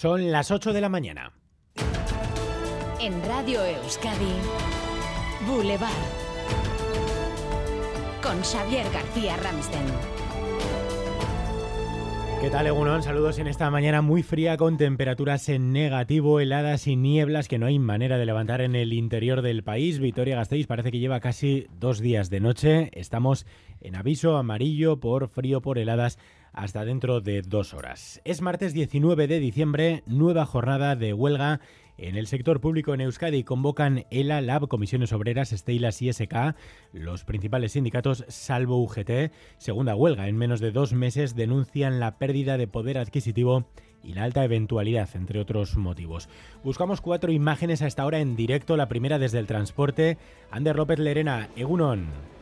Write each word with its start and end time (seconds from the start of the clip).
Son 0.00 0.30
las 0.30 0.52
8 0.52 0.72
de 0.72 0.80
la 0.80 0.88
mañana. 0.88 1.32
En 3.00 3.20
Radio 3.24 3.64
Euskadi, 3.64 4.32
Boulevard. 5.44 5.90
Con 8.22 8.40
Xavier 8.44 8.88
García 8.92 9.36
Ramsten. 9.38 9.82
¿Qué 12.40 12.48
tal, 12.48 12.68
Egunon? 12.68 13.02
Saludos 13.02 13.40
en 13.40 13.48
esta 13.48 13.68
mañana 13.72 14.00
muy 14.00 14.22
fría 14.22 14.56
con 14.56 14.76
temperaturas 14.76 15.48
en 15.48 15.72
negativo, 15.72 16.38
heladas 16.38 16.86
y 16.86 16.94
nieblas 16.94 17.48
que 17.48 17.58
no 17.58 17.66
hay 17.66 17.80
manera 17.80 18.18
de 18.18 18.26
levantar 18.26 18.60
en 18.60 18.76
el 18.76 18.92
interior 18.92 19.42
del 19.42 19.64
país. 19.64 19.98
Vitoria-Gasteiz 19.98 20.68
parece 20.68 20.92
que 20.92 21.00
lleva 21.00 21.18
casi 21.18 21.66
dos 21.72 21.98
días 21.98 22.30
de 22.30 22.38
noche. 22.38 22.90
Estamos 22.92 23.46
en 23.80 23.96
aviso 23.96 24.36
amarillo 24.36 25.00
por 25.00 25.26
frío, 25.26 25.60
por 25.60 25.76
heladas 25.76 26.20
hasta 26.58 26.84
dentro 26.84 27.20
de 27.20 27.42
dos 27.42 27.72
horas. 27.72 28.20
Es 28.24 28.42
martes 28.42 28.74
19 28.74 29.28
de 29.28 29.38
diciembre, 29.38 30.02
nueva 30.06 30.44
jornada 30.44 30.96
de 30.96 31.12
huelga 31.12 31.60
en 31.98 32.16
el 32.16 32.28
sector 32.28 32.60
público 32.60 32.94
en 32.94 33.00
Euskadi 33.00 33.42
convocan 33.42 34.06
ELA, 34.10 34.40
LAB, 34.40 34.68
Comisiones 34.68 35.12
Obreras, 35.12 35.52
Estelas 35.52 36.00
y 36.00 36.12
SK, 36.12 36.54
los 36.92 37.24
principales 37.24 37.72
sindicatos, 37.72 38.24
salvo 38.28 38.80
UGT. 38.82 39.32
Segunda 39.56 39.96
huelga, 39.96 40.28
en 40.28 40.36
menos 40.36 40.60
de 40.60 40.70
dos 40.70 40.92
meses 40.92 41.34
denuncian 41.34 41.98
la 41.98 42.16
pérdida 42.16 42.56
de 42.56 42.68
poder 42.68 42.98
adquisitivo 42.98 43.66
y 44.04 44.14
la 44.14 44.22
alta 44.22 44.44
eventualidad, 44.44 45.08
entre 45.14 45.40
otros 45.40 45.76
motivos. 45.76 46.28
Buscamos 46.62 47.00
cuatro 47.00 47.32
imágenes 47.32 47.82
a 47.82 47.88
esta 47.88 48.06
hora 48.06 48.20
en 48.20 48.36
directo, 48.36 48.76
la 48.76 48.88
primera 48.88 49.18
desde 49.18 49.40
el 49.40 49.48
transporte. 49.48 50.18
Ander 50.52 50.76
López 50.76 51.00
Lerena, 51.00 51.48
Egunon. 51.56 52.37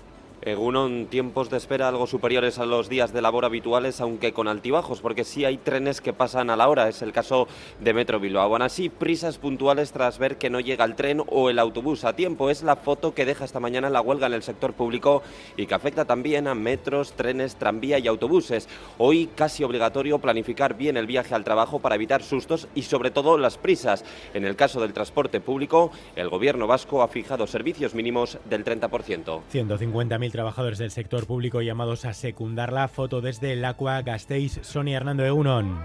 Egunon, 0.46 1.06
tiempos 1.06 1.50
de 1.50 1.56
espera 1.56 1.88
algo 1.88 2.06
superiores 2.06 2.60
a 2.60 2.66
los 2.66 2.88
días 2.88 3.12
de 3.12 3.20
labor 3.20 3.44
habituales, 3.44 4.00
aunque 4.00 4.32
con 4.32 4.46
altibajos, 4.46 5.00
porque 5.00 5.24
sí 5.24 5.44
hay 5.44 5.56
trenes 5.56 6.00
que 6.00 6.12
pasan 6.12 6.50
a 6.50 6.56
la 6.56 6.68
hora, 6.68 6.88
es 6.88 7.02
el 7.02 7.10
caso 7.10 7.48
de 7.80 7.92
Metro 7.92 8.20
Bilbao. 8.20 8.44
Aún 8.52 8.62
así, 8.62 8.88
prisas 8.88 9.38
puntuales 9.38 9.90
tras 9.90 10.20
ver 10.20 10.38
que 10.38 10.48
no 10.48 10.60
llega 10.60 10.84
el 10.84 10.94
tren 10.94 11.20
o 11.26 11.50
el 11.50 11.58
autobús 11.58 12.04
a 12.04 12.14
tiempo. 12.14 12.48
Es 12.48 12.62
la 12.62 12.76
foto 12.76 13.12
que 13.12 13.24
deja 13.24 13.44
esta 13.44 13.58
mañana 13.58 13.90
la 13.90 14.00
huelga 14.00 14.28
en 14.28 14.34
el 14.34 14.44
sector 14.44 14.72
público 14.72 15.24
y 15.56 15.66
que 15.66 15.74
afecta 15.74 16.04
también 16.04 16.46
a 16.46 16.54
metros, 16.54 17.14
trenes, 17.14 17.56
tranvía 17.56 17.98
y 17.98 18.06
autobuses. 18.06 18.68
Hoy 18.98 19.28
casi 19.34 19.64
obligatorio 19.64 20.20
planificar 20.20 20.76
bien 20.76 20.96
el 20.96 21.08
viaje 21.08 21.34
al 21.34 21.42
trabajo 21.42 21.80
para 21.80 21.96
evitar 21.96 22.22
sustos 22.22 22.68
y 22.72 22.82
sobre 22.82 23.10
todo 23.10 23.36
las 23.36 23.58
prisas. 23.58 24.04
En 24.32 24.44
el 24.44 24.54
caso 24.54 24.80
del 24.80 24.92
transporte 24.92 25.40
público, 25.40 25.90
el 26.14 26.28
gobierno 26.28 26.68
vasco 26.68 27.02
ha 27.02 27.08
fijado 27.08 27.48
servicios 27.48 27.96
mínimos 27.96 28.38
del 28.48 28.64
30%. 28.64 29.40
150.000 29.52 30.35
trabajadores 30.36 30.76
del 30.76 30.90
sector 30.90 31.26
público 31.26 31.62
llamados 31.62 32.04
a 32.04 32.12
secundar 32.12 32.70
la 32.70 32.88
foto 32.88 33.22
desde 33.22 33.54
el 33.54 33.64
Aqua 33.64 34.02
Gasteiz. 34.02 34.58
Sonia 34.60 34.98
Hernando 34.98 35.24
Egunon. 35.24 35.82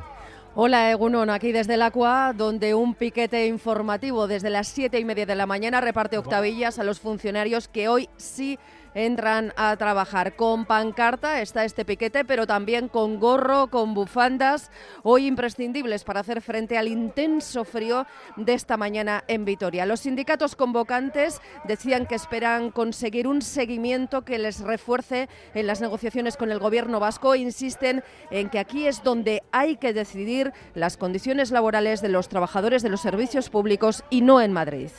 Hola 0.56 0.92
Egunon, 0.92 1.30
aquí 1.30 1.54
desde 1.54 1.76
el 1.76 1.82
Aqua, 1.82 2.34
donde 2.36 2.74
un 2.74 2.94
piquete 2.94 3.48
informativo 3.48 4.28
desde 4.28 4.50
las 4.50 4.68
siete 4.68 5.00
y 5.00 5.06
media 5.06 5.26
de 5.26 5.36
la 5.36 5.46
mañana 5.46 5.80
reparte 5.80 6.18
octavillas 6.18 6.80
a 6.80 6.84
los 6.84 7.00
funcionarios 7.00 7.70
que 7.70 7.88
hoy 7.88 8.10
sí 8.18 8.60
entran 8.94 9.54
a 9.56 9.76
trabajar. 9.78 10.36
Con 10.36 10.66
pancarta 10.66 11.42
está 11.42 11.66
este 11.66 11.86
piquete, 11.86 12.26
pero 12.26 12.48
también 12.48 12.88
con 12.88 13.20
gorro, 13.20 13.68
con 13.68 13.94
bufandas, 13.94 14.72
hoy 15.04 15.28
imprescindibles 15.28 16.04
para 16.04 16.22
hacer 16.22 16.42
frente 16.42 16.78
al 16.78 16.88
intenso 16.88 17.64
frío 17.64 18.06
de 18.36 18.54
esta 18.54 18.78
mañana 18.78 19.24
en 19.28 19.46
Vitoria. 19.46 19.86
Los 19.86 20.02
sindicatos 20.02 20.56
convocantes 20.56 21.42
decían 21.66 22.06
que 22.06 22.16
esperan 22.16 22.72
conseguir 22.72 23.28
un 23.28 23.42
seguimiento 23.42 24.24
que 24.24 24.40
les 24.40 24.60
refuerce 24.60 25.30
en 25.54 25.68
las 25.68 25.82
negociaciones 25.82 26.38
con 26.38 26.52
el 26.52 26.60
gobierno 26.60 27.00
vasco. 27.00 27.36
Insisten 27.36 28.04
en 28.30 28.50
que 28.50 28.60
aquí 28.60 28.88
es 28.88 29.04
donde 29.04 29.44
hay 29.52 29.78
que 29.78 29.94
decidir 29.94 30.54
las 30.74 30.98
condiciones 30.98 31.52
laborales 31.52 32.02
de 32.02 32.10
los 32.10 32.30
trabajadores 32.30 32.84
de 32.84 32.90
los 32.90 33.02
servicios 33.02 33.50
públicos 33.50 34.04
y 34.10 34.22
no 34.22 34.42
en 34.42 34.54
Madrid. 34.54 34.90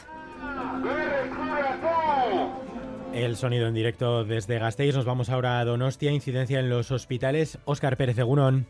El 3.12 3.36
sonido 3.36 3.66
en 3.68 3.74
directo 3.74 4.24
desde 4.24 4.58
Gasteiz. 4.58 4.95
Nos 4.95 5.05
vamos 5.05 5.28
ahora 5.28 5.61
a 5.61 5.64
Donostia. 5.67 6.11
Incidencia 6.11 6.58
en 6.61 6.70
los 6.70 6.90
hospitales. 6.90 7.58
Óscar 7.67 7.98
Pérez 7.98 8.18
Egunon. 8.18 8.67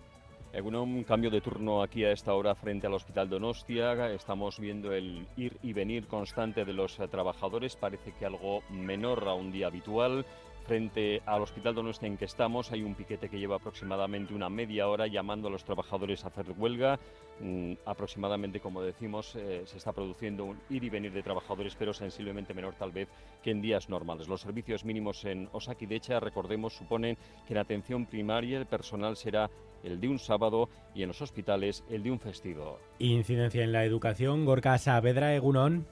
un 0.52 1.04
cambio 1.04 1.30
de 1.30 1.40
turno 1.40 1.80
aquí 1.80 2.04
a 2.04 2.10
esta 2.10 2.34
hora 2.34 2.56
frente 2.56 2.88
al 2.88 2.94
Hospital 2.94 3.28
Donostia. 3.28 4.12
Estamos 4.12 4.58
viendo 4.58 4.92
el 4.92 5.28
ir 5.36 5.56
y 5.62 5.72
venir 5.72 6.08
constante 6.08 6.64
de 6.64 6.72
los 6.72 6.96
trabajadores. 7.08 7.76
Parece 7.76 8.12
que 8.18 8.26
algo 8.26 8.62
menor 8.68 9.28
a 9.28 9.34
un 9.34 9.52
día 9.52 9.68
habitual. 9.68 10.26
Frente 10.66 11.22
al 11.26 11.42
Hospital 11.42 11.74
Donostia 11.74 12.06
en 12.06 12.16
que 12.16 12.24
estamos 12.24 12.70
hay 12.72 12.82
un 12.82 12.94
piquete 12.94 13.28
que 13.28 13.38
lleva 13.38 13.56
aproximadamente 13.56 14.32
una 14.32 14.48
media 14.48 14.88
hora 14.88 15.06
llamando 15.06 15.48
a 15.48 15.50
los 15.50 15.64
trabajadores 15.64 16.24
a 16.24 16.28
hacer 16.28 16.46
huelga. 16.56 16.98
Mm, 17.40 17.74
aproximadamente, 17.84 18.60
como 18.60 18.82
decimos, 18.82 19.34
eh, 19.36 19.62
se 19.64 19.78
está 19.78 19.92
produciendo 19.92 20.44
un 20.44 20.60
ir 20.70 20.84
y 20.84 20.90
venir 20.90 21.12
de 21.12 21.22
trabajadores, 21.22 21.74
pero 21.76 21.92
sensiblemente 21.92 22.54
menor 22.54 22.74
tal 22.74 22.92
vez 22.92 23.08
que 23.42 23.50
en 23.50 23.60
días 23.60 23.88
normales. 23.88 24.28
Los 24.28 24.42
servicios 24.42 24.84
mínimos 24.84 25.24
en 25.24 25.48
Osakidecha, 25.52 26.20
recordemos, 26.20 26.74
suponen 26.74 27.16
que 27.46 27.54
en 27.54 27.58
atención 27.58 28.06
primaria 28.06 28.58
el 28.58 28.66
personal 28.66 29.16
será 29.16 29.50
el 29.82 30.00
de 30.00 30.08
un 30.08 30.18
sábado 30.18 30.68
y 30.94 31.02
en 31.02 31.08
los 31.08 31.20
hospitales 31.20 31.84
el 31.90 32.02
de 32.02 32.10
un 32.10 32.20
festivo. 32.20 32.78
Incidencia 32.98 33.64
en 33.64 33.72
la 33.72 33.84
educación, 33.84 34.44
Gorka 34.44 34.78
Saavedra, 34.78 35.34
Egunon. 35.34 35.86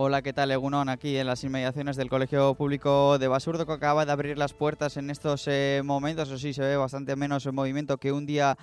Hola, 0.00 0.22
¿qué 0.22 0.32
tal, 0.32 0.52
Egunon? 0.52 0.88
Aquí 0.90 1.16
en 1.16 1.26
las 1.26 1.42
inmediaciones 1.42 1.96
del 1.96 2.08
Colegio 2.08 2.54
Público 2.54 3.18
de 3.18 3.26
Basurdo, 3.26 3.66
que 3.66 3.72
acaba 3.72 4.06
de 4.06 4.12
abrir 4.12 4.38
las 4.38 4.54
puertas 4.54 4.96
en 4.96 5.10
estos 5.10 5.48
eh, 5.48 5.82
momentos. 5.84 6.28
Eso 6.28 6.38
sí, 6.38 6.52
se 6.52 6.62
ve 6.62 6.76
bastante 6.76 7.16
menos 7.16 7.44
en 7.46 7.56
movimiento 7.56 7.98
que 7.98 8.12
un 8.12 8.24
día 8.24 8.56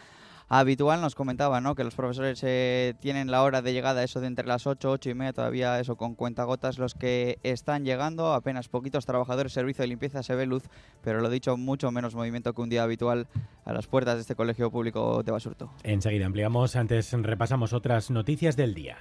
habitual. 0.47 1.01
Nos 1.01 1.13
comentaba 1.13 1.59
¿no? 1.59 1.75
que 1.75 1.83
los 1.83 1.93
profesores 1.93 2.39
eh, 2.43 2.93
tienen 3.01 3.31
la 3.31 3.43
hora 3.43 3.61
de 3.61 3.73
llegada, 3.73 4.01
eso 4.01 4.21
de 4.21 4.27
entre 4.27 4.47
las 4.47 4.65
8, 4.65 4.89
8 4.89 5.09
y 5.09 5.13
media, 5.13 5.33
todavía 5.33 5.77
eso 5.77 5.97
con 5.97 6.15
cuentagotas 6.15 6.79
los 6.79 6.93
que 6.93 7.37
están 7.43 7.83
llegando. 7.83 8.33
Apenas 8.33 8.69
poquitos 8.69 9.05
trabajadores, 9.05 9.51
servicio 9.51 9.81
de 9.81 9.87
limpieza, 9.87 10.23
se 10.23 10.35
ve 10.35 10.45
luz, 10.45 10.63
pero 11.03 11.19
lo 11.19 11.29
dicho, 11.29 11.57
mucho 11.57 11.91
menos 11.91 12.15
movimiento 12.15 12.53
que 12.53 12.61
un 12.61 12.69
día 12.69 12.83
habitual 12.83 13.27
a 13.65 13.73
las 13.73 13.87
puertas 13.87 14.15
de 14.15 14.21
este 14.21 14.35
Colegio 14.35 14.71
Público 14.71 15.21
de 15.21 15.33
Basurto. 15.33 15.69
Enseguida 15.83 16.27
ampliamos, 16.27 16.77
antes 16.77 17.11
repasamos 17.11 17.73
otras 17.73 18.09
noticias 18.09 18.55
del 18.55 18.73
día. 18.73 18.97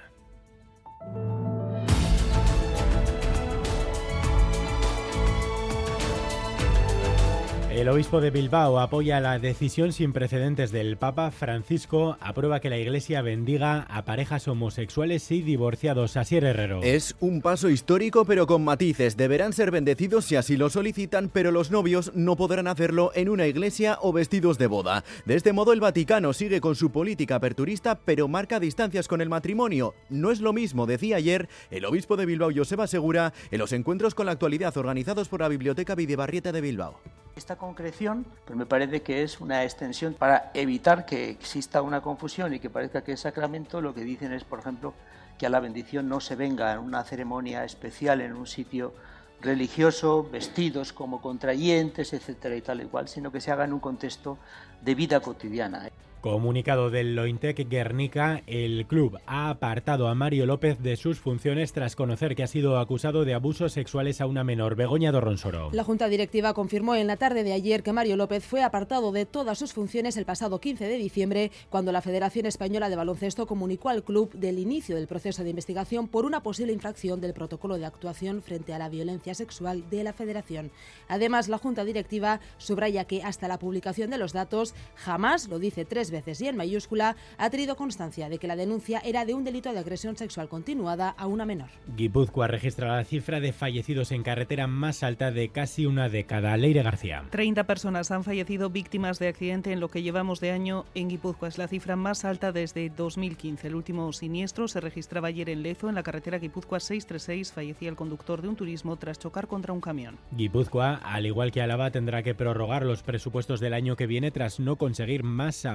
El 7.75 7.89
obispo 7.89 8.21
de 8.21 8.31
Bilbao 8.31 8.79
apoya 8.79 9.19
la 9.19 9.37
decisión 9.37 9.91
sin 9.91 10.13
precedentes 10.13 10.71
del 10.71 10.95
Papa 10.95 11.29
Francisco, 11.29 12.15
aprueba 12.21 12.61
que 12.61 12.69
la 12.69 12.77
Iglesia 12.77 13.21
bendiga 13.21 13.81
a 13.89 14.05
parejas 14.05 14.47
homosexuales 14.47 15.29
y 15.29 15.41
divorciados. 15.41 16.15
Asier 16.15 16.45
Herrero. 16.45 16.79
Es 16.83 17.17
un 17.19 17.41
paso 17.41 17.69
histórico 17.69 18.23
pero 18.23 18.47
con 18.47 18.63
matices. 18.63 19.17
Deberán 19.17 19.51
ser 19.51 19.71
bendecidos 19.71 20.23
si 20.23 20.37
así 20.37 20.55
lo 20.55 20.69
solicitan, 20.69 21.27
pero 21.27 21.51
los 21.51 21.69
novios 21.69 22.13
no 22.15 22.37
podrán 22.37 22.67
hacerlo 22.67 23.11
en 23.13 23.27
una 23.27 23.45
iglesia 23.45 23.97
o 24.01 24.13
vestidos 24.13 24.57
de 24.57 24.67
boda. 24.67 25.03
De 25.25 25.35
este 25.35 25.51
modo 25.51 25.73
el 25.73 25.81
Vaticano 25.81 26.31
sigue 26.31 26.61
con 26.61 26.75
su 26.75 26.93
política 26.93 27.35
aperturista 27.35 27.95
pero 27.95 28.29
marca 28.29 28.61
distancias 28.61 29.09
con 29.09 29.19
el 29.19 29.27
matrimonio. 29.27 29.95
No 30.09 30.31
es 30.31 30.39
lo 30.39 30.53
mismo, 30.53 30.85
decía 30.85 31.17
ayer 31.17 31.49
el 31.71 31.83
obispo 31.83 32.15
de 32.15 32.25
Bilbao 32.25 32.51
Joseba 32.55 32.87
Segura 32.87 33.33
en 33.51 33.59
los 33.59 33.73
encuentros 33.73 34.15
con 34.15 34.27
la 34.27 34.31
actualidad 34.31 34.77
organizados 34.77 35.27
por 35.27 35.41
la 35.41 35.49
Biblioteca 35.49 35.93
Videbarrieta 35.93 36.53
de 36.53 36.61
Bilbao 36.61 37.01
esta 37.35 37.57
concreción, 37.57 38.25
pues 38.45 38.57
me 38.57 38.65
parece 38.65 39.01
que 39.01 39.23
es 39.23 39.41
una 39.41 39.63
extensión 39.63 40.13
para 40.13 40.51
evitar 40.53 41.05
que 41.05 41.29
exista 41.29 41.81
una 41.81 42.01
confusión 42.01 42.53
y 42.53 42.59
que 42.59 42.69
parezca 42.69 43.03
que 43.03 43.11
es 43.13 43.19
sacramento. 43.19 43.81
Lo 43.81 43.93
que 43.93 44.01
dicen 44.01 44.31
es, 44.31 44.43
por 44.43 44.59
ejemplo, 44.59 44.93
que 45.37 45.45
a 45.45 45.49
la 45.49 45.59
bendición 45.59 46.07
no 46.07 46.21
se 46.21 46.35
venga 46.35 46.71
en 46.73 46.79
una 46.79 47.03
ceremonia 47.03 47.65
especial 47.65 48.21
en 48.21 48.33
un 48.33 48.47
sitio 48.47 48.93
religioso, 49.41 50.27
vestidos 50.31 50.93
como 50.93 51.21
contrayentes, 51.21 52.13
etcétera 52.13 52.55
y 52.55 52.61
tal 52.61 52.81
y 52.81 52.85
cual, 52.85 53.09
sino 53.09 53.31
que 53.31 53.41
se 53.41 53.51
haga 53.51 53.65
en 53.65 53.73
un 53.73 53.79
contexto 53.79 54.37
de 54.81 54.95
vida 54.95 55.19
cotidiana. 55.19 55.89
Comunicado 56.25 56.89
del 56.89 57.15
Lointec 57.15 57.69
Guernica, 57.69 58.41
el 58.47 58.87
club 58.87 59.19
ha 59.27 59.51
apartado 59.51 60.07
a 60.07 60.15
Mario 60.15 60.47
López 60.47 60.81
de 60.81 60.95
sus 60.95 61.19
funciones 61.19 61.71
tras 61.71 61.95
conocer 61.95 62.35
que 62.35 62.41
ha 62.41 62.47
sido 62.47 62.79
acusado 62.79 63.25
de 63.25 63.35
abusos 63.35 63.73
sexuales 63.73 64.21
a 64.21 64.25
una 64.25 64.43
menor, 64.43 64.75
Begoña 64.75 65.11
Dorronsoro. 65.11 65.69
La 65.71 65.83
Junta 65.83 66.09
Directiva 66.09 66.55
confirmó 66.55 66.95
en 66.95 67.05
la 67.05 67.17
tarde 67.17 67.43
de 67.43 67.53
ayer 67.53 67.83
que 67.83 67.93
Mario 67.93 68.17
López 68.17 68.43
fue 68.43 68.63
apartado 68.63 69.11
de 69.11 69.27
todas 69.27 69.59
sus 69.59 69.73
funciones 69.73 70.17
el 70.17 70.25
pasado 70.25 70.59
15 70.59 70.87
de 70.87 70.97
diciembre, 70.97 71.51
cuando 71.69 71.91
la 71.91 72.01
Federación 72.01 72.47
Española 72.47 72.89
de 72.89 72.95
Baloncesto 72.95 73.45
comunicó 73.45 73.89
al 73.89 74.03
club 74.03 74.33
del 74.33 74.57
inicio 74.57 74.95
del 74.95 75.05
proceso 75.05 75.43
de 75.43 75.51
investigación 75.51 76.07
por 76.07 76.25
una 76.25 76.41
posible 76.41 76.73
infracción 76.73 77.21
del 77.21 77.35
protocolo 77.35 77.77
de 77.77 77.85
actuación 77.85 78.41
frente 78.41 78.73
a 78.73 78.79
la 78.79 78.89
violencia 78.89 79.35
sexual 79.35 79.87
de 79.91 80.03
la 80.03 80.13
Federación. 80.13 80.71
Además, 81.07 81.49
la 81.49 81.59
Junta 81.59 81.85
Directiva 81.85 82.39
subraya 82.57 83.05
que 83.05 83.21
hasta 83.21 83.47
la 83.47 83.59
publicación 83.59 84.09
de 84.09 84.17
los 84.17 84.33
datos 84.33 84.73
jamás, 84.95 85.47
lo 85.49 85.59
dice 85.59 85.85
tres 85.85 86.09
veces 86.09 86.14
y 86.15 86.47
en 86.47 86.55
mayúscula, 86.55 87.15
ha 87.37 87.49
tenido 87.49 87.75
constancia 87.75 88.29
de 88.29 88.37
que 88.37 88.47
la 88.47 88.55
denuncia 88.55 89.01
era 89.03 89.25
de 89.25 89.33
un 89.33 89.43
delito 89.43 89.73
de 89.73 89.79
agresión 89.79 90.15
sexual 90.15 90.47
continuada 90.47 91.09
a 91.09 91.27
una 91.27 91.45
menor. 91.45 91.69
Guipúzcoa 91.95 92.47
registra 92.47 92.95
la 92.95 93.03
cifra 93.03 93.39
de 93.39 93.51
fallecidos 93.51 94.11
en 94.11 94.23
carretera 94.23 94.67
más 94.67 95.03
alta 95.03 95.31
de 95.31 95.49
casi 95.49 95.85
una 95.85 96.09
década. 96.09 96.55
Leire 96.57 96.83
García. 96.83 97.23
30 97.29 97.65
personas 97.65 98.11
han 98.11 98.23
fallecido 98.23 98.69
víctimas 98.69 99.19
de 99.19 99.27
accidente 99.27 99.71
en 99.71 99.79
lo 99.79 99.89
que 99.89 100.03
llevamos 100.03 100.39
de 100.39 100.51
año 100.51 100.85
en 100.95 101.09
Guipúzcoa. 101.09 101.49
Es 101.49 101.57
la 101.57 101.67
cifra 101.67 101.95
más 101.95 102.25
alta 102.25 102.51
desde 102.51 102.89
2015. 102.89 103.67
El 103.67 103.75
último 103.75 104.11
siniestro 104.13 104.67
se 104.67 104.79
registraba 104.79 105.27
ayer 105.27 105.49
en 105.49 105.63
Lezo, 105.63 105.89
en 105.89 105.95
la 105.95 106.03
carretera 106.03 106.39
Guipúzcoa 106.39 106.79
636. 106.79 107.51
Fallecía 107.51 107.89
el 107.89 107.95
conductor 107.95 108.41
de 108.41 108.47
un 108.47 108.55
turismo 108.55 108.95
tras 108.95 109.19
chocar 109.19 109.47
contra 109.47 109.73
un 109.73 109.81
camión. 109.81 110.17
Guipúzcoa, 110.31 110.95
al 110.95 111.25
igual 111.25 111.51
que 111.51 111.61
Álava, 111.61 111.91
tendrá 111.91 112.23
que 112.23 112.35
prorrogar 112.35 112.85
los 112.85 113.03
presupuestos 113.03 113.59
del 113.59 113.73
año 113.73 113.95
que 113.95 114.07
viene 114.07 114.31
tras 114.31 114.59
no 114.59 114.77
conseguir 114.77 115.23
más 115.23 115.65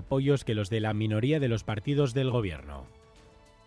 que 0.45 0.55
los 0.55 0.71
de 0.71 0.81
la 0.81 0.95
minoría 0.95 1.41
de 1.41 1.49
los 1.49 1.65
partidos 1.65 2.15
del 2.15 2.31
gobierno. 2.31 2.85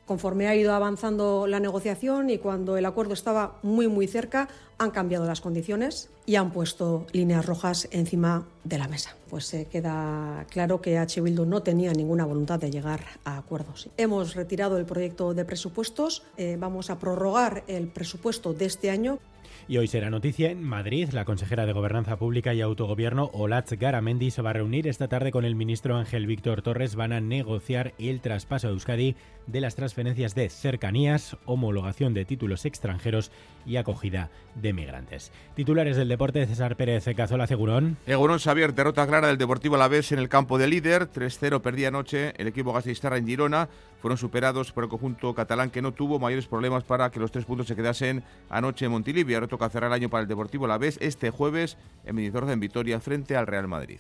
Conforme 0.06 0.48
ha 0.48 0.56
ido 0.56 0.74
avanzando 0.74 1.48
la 1.48 1.62
negociación 1.62 2.30
y 2.30 2.38
cuando 2.38 2.75
el 2.75 2.86
acuerdo 2.86 3.13
estaba 3.13 3.60
muy 3.63 3.88
muy 3.88 4.06
cerca, 4.07 4.50
han 4.77 4.92
cambiado 4.92 5.25
las 5.25 5.39
condiciones 5.39 6.10
y 6.25 6.36
han 6.36 6.51
puesto 6.51 7.06
líneas 7.13 7.45
rojas 7.45 7.88
encima 7.92 8.45
de 8.65 8.77
la 8.77 8.89
mesa. 8.89 9.15
Pues 9.30 9.45
se 9.45 9.65
queda 9.65 10.45
claro 10.50 10.81
que 10.81 10.98
H. 10.98 11.21
Bildu 11.21 11.45
no 11.45 11.63
tenía 11.63 11.94
ninguna 11.94 12.25
voluntad 12.25 12.60
de 12.60 12.69
llegar 12.69 13.06
a 13.24 13.38
acuerdos. 13.38 13.89
Hemos 13.95 14.36
retirado 14.36 14.77
el 14.77 14.86
proyecto 14.86 15.33
de 15.33 15.45
presupuestos, 15.45 16.24
eh, 16.36 16.57
vamos 16.60 16.89
a 16.89 17.00
prorrogar 17.00 17.63
el 17.68 17.88
presupuesto 17.88 18.54
de 18.54 18.65
este 18.65 18.89
año. 18.89 19.19
Y 19.65 19.77
hoy 19.77 19.88
será 19.88 20.10
noticia 20.10 20.51
en 20.51 20.62
Madrid. 20.62 21.10
La 21.13 21.24
consejera 21.24 21.65
de 21.65 21.71
Gobernanza 21.71 22.18
Pública 22.18 22.54
y 22.54 22.60
Autogobierno, 22.60 23.30
Olatz 23.33 23.71
Garamendi, 23.74 24.30
se 24.30 24.42
va 24.42 24.50
a 24.50 24.54
reunir 24.54 24.88
esta 24.88 25.07
tarde 25.07 25.31
con 25.31 25.45
el 25.45 25.56
ministro 25.56 25.95
Ángel 25.95 26.27
Víctor 26.27 26.62
Torres. 26.62 26.95
Van 26.95 27.13
a 27.13 27.21
negociar 27.21 27.94
el 27.98 28.19
traspaso 28.19 28.68
a 28.68 28.71
Euskadi 28.71 29.15
de 29.48 29.62
las 29.62 29.75
transferencias 29.75 30.36
de 30.36 30.50
cercanías, 30.50 31.38
homologación 31.45 32.13
de 32.13 32.25
títulos 32.25 32.65
extranjeros 32.65 33.31
y 33.65 33.77
acogida 33.77 34.30
de 34.56 34.74
migrantes. 34.74 35.31
Titulares 35.56 35.95
del 35.95 36.10
deporte, 36.10 36.45
César 36.45 36.75
Pérez 36.75 37.06
Cazola 37.15 37.48
Cegurón. 37.48 37.98
Egurón 38.06 38.39
Xavier, 38.39 38.74
derrota 38.74 39.07
clara 39.07 39.27
del 39.27 39.38
Deportivo 39.38 39.75
Alavés 39.75 40.12
en 40.12 40.19
el 40.19 40.30
campo 40.30 40.57
de 40.57 40.68
líder. 40.68 41.10
3-0 41.10 41.62
perdía 41.62 41.88
anoche 41.88 42.33
el 42.38 42.48
equipo 42.48 42.74
gasteiztarra 42.74 43.18
en 43.18 43.27
Girona. 43.27 43.69
Fueron 44.01 44.18
superados 44.18 44.74
por 44.74 44.83
el 44.83 44.89
conjunto 44.89 45.33
catalán 45.33 45.69
que 45.69 45.81
no 45.81 45.94
tuvo 45.94 46.19
mayores 46.19 46.48
problemas 46.48 46.83
para 46.83 47.10
que 47.10 47.21
los 47.21 47.31
tres 47.31 47.45
puntos 47.45 47.68
se 47.68 47.75
quedasen 47.75 48.24
anoche 48.50 48.86
en 48.86 48.92
Montilivia. 48.92 49.39
Toca 49.53 49.69
cerrar 49.69 49.91
el 49.91 49.94
año 49.94 50.09
para 50.09 50.23
el 50.23 50.27
Deportivo 50.27 50.65
Alavés 50.65 50.97
este 51.00 51.29
jueves 51.29 51.77
en 52.05 52.15
Medizorza 52.15 52.53
en 52.53 52.59
Vitoria 52.59 53.00
frente 53.00 53.35
al 53.35 53.45
Real 53.45 53.67
Madrid. 53.67 54.00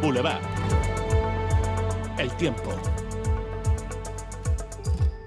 Boulevard. 0.00 0.40
El 2.16 2.30
tiempo. 2.36 2.80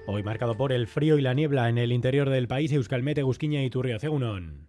Hoy 0.05 0.23
marcado 0.23 0.55
por 0.55 0.71
el 0.71 0.87
frío 0.87 1.17
y 1.17 1.21
la 1.21 1.33
niebla 1.33 1.67
en 1.67 1.77
el 1.77 1.91
interior 1.91 2.29
del 2.29 2.47
país, 2.47 2.71
Euskalmete, 2.71 3.23
Gusquiña 3.23 3.61
y 3.61 3.69
Turrio 3.69 3.99
Cegunón. 3.99 4.66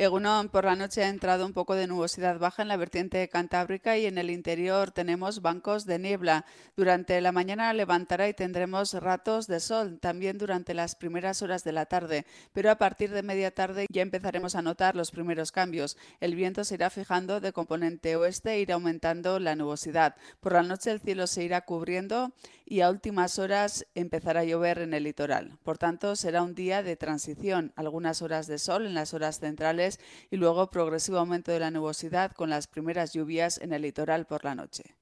Egunon, 0.00 0.48
por 0.48 0.64
la 0.64 0.76
noche 0.76 1.02
ha 1.02 1.08
entrado 1.08 1.44
un 1.44 1.52
poco 1.52 1.74
de 1.74 1.88
nubosidad 1.88 2.38
baja 2.38 2.62
en 2.62 2.68
la 2.68 2.76
vertiente 2.76 3.28
cantábrica 3.28 3.98
y 3.98 4.06
en 4.06 4.16
el 4.16 4.30
interior 4.30 4.92
tenemos 4.92 5.42
bancos 5.42 5.86
de 5.86 5.98
niebla. 5.98 6.44
Durante 6.76 7.20
la 7.20 7.32
mañana 7.32 7.72
levantará 7.72 8.28
y 8.28 8.32
tendremos 8.32 8.94
ratos 8.94 9.48
de 9.48 9.58
sol, 9.58 9.98
también 9.98 10.38
durante 10.38 10.72
las 10.72 10.94
primeras 10.94 11.42
horas 11.42 11.64
de 11.64 11.72
la 11.72 11.86
tarde, 11.86 12.26
pero 12.52 12.70
a 12.70 12.76
partir 12.76 13.10
de 13.10 13.24
media 13.24 13.52
tarde 13.52 13.86
ya 13.90 14.02
empezaremos 14.02 14.54
a 14.54 14.62
notar 14.62 14.94
los 14.94 15.10
primeros 15.10 15.50
cambios. 15.50 15.96
El 16.20 16.36
viento 16.36 16.62
se 16.62 16.76
irá 16.76 16.90
fijando 16.90 17.40
de 17.40 17.52
componente 17.52 18.14
oeste 18.14 18.52
e 18.52 18.60
irá 18.60 18.74
aumentando 18.74 19.40
la 19.40 19.56
nubosidad. 19.56 20.14
Por 20.38 20.52
la 20.52 20.62
noche 20.62 20.92
el 20.92 21.00
cielo 21.00 21.26
se 21.26 21.42
irá 21.42 21.62
cubriendo 21.62 22.32
y 22.64 22.82
a 22.82 22.90
últimas 22.90 23.40
horas 23.40 23.84
empezará 23.96 24.40
a 24.40 24.44
llover 24.44 24.78
en 24.78 24.94
el 24.94 25.04
litoral. 25.04 25.58
Por 25.64 25.76
tanto, 25.78 26.14
será 26.14 26.42
un 26.42 26.54
día 26.54 26.84
de 26.84 26.96
transición, 26.96 27.72
algunas 27.74 28.22
horas 28.22 28.46
de 28.46 28.58
sol 28.58 28.86
en 28.86 28.94
las 28.94 29.12
horas 29.12 29.40
centrales 29.40 29.87
y 30.30 30.36
luego 30.36 30.70
progresivo 30.70 31.18
aumento 31.18 31.52
de 31.52 31.60
la 31.60 31.70
nubosidad 31.70 32.32
con 32.32 32.50
las 32.50 32.66
primeras 32.66 33.12
lluvias 33.12 33.58
en 33.58 33.72
el 33.72 33.82
litoral 33.82 34.26
por 34.26 34.44
la 34.44 34.54
noche. 34.54 34.96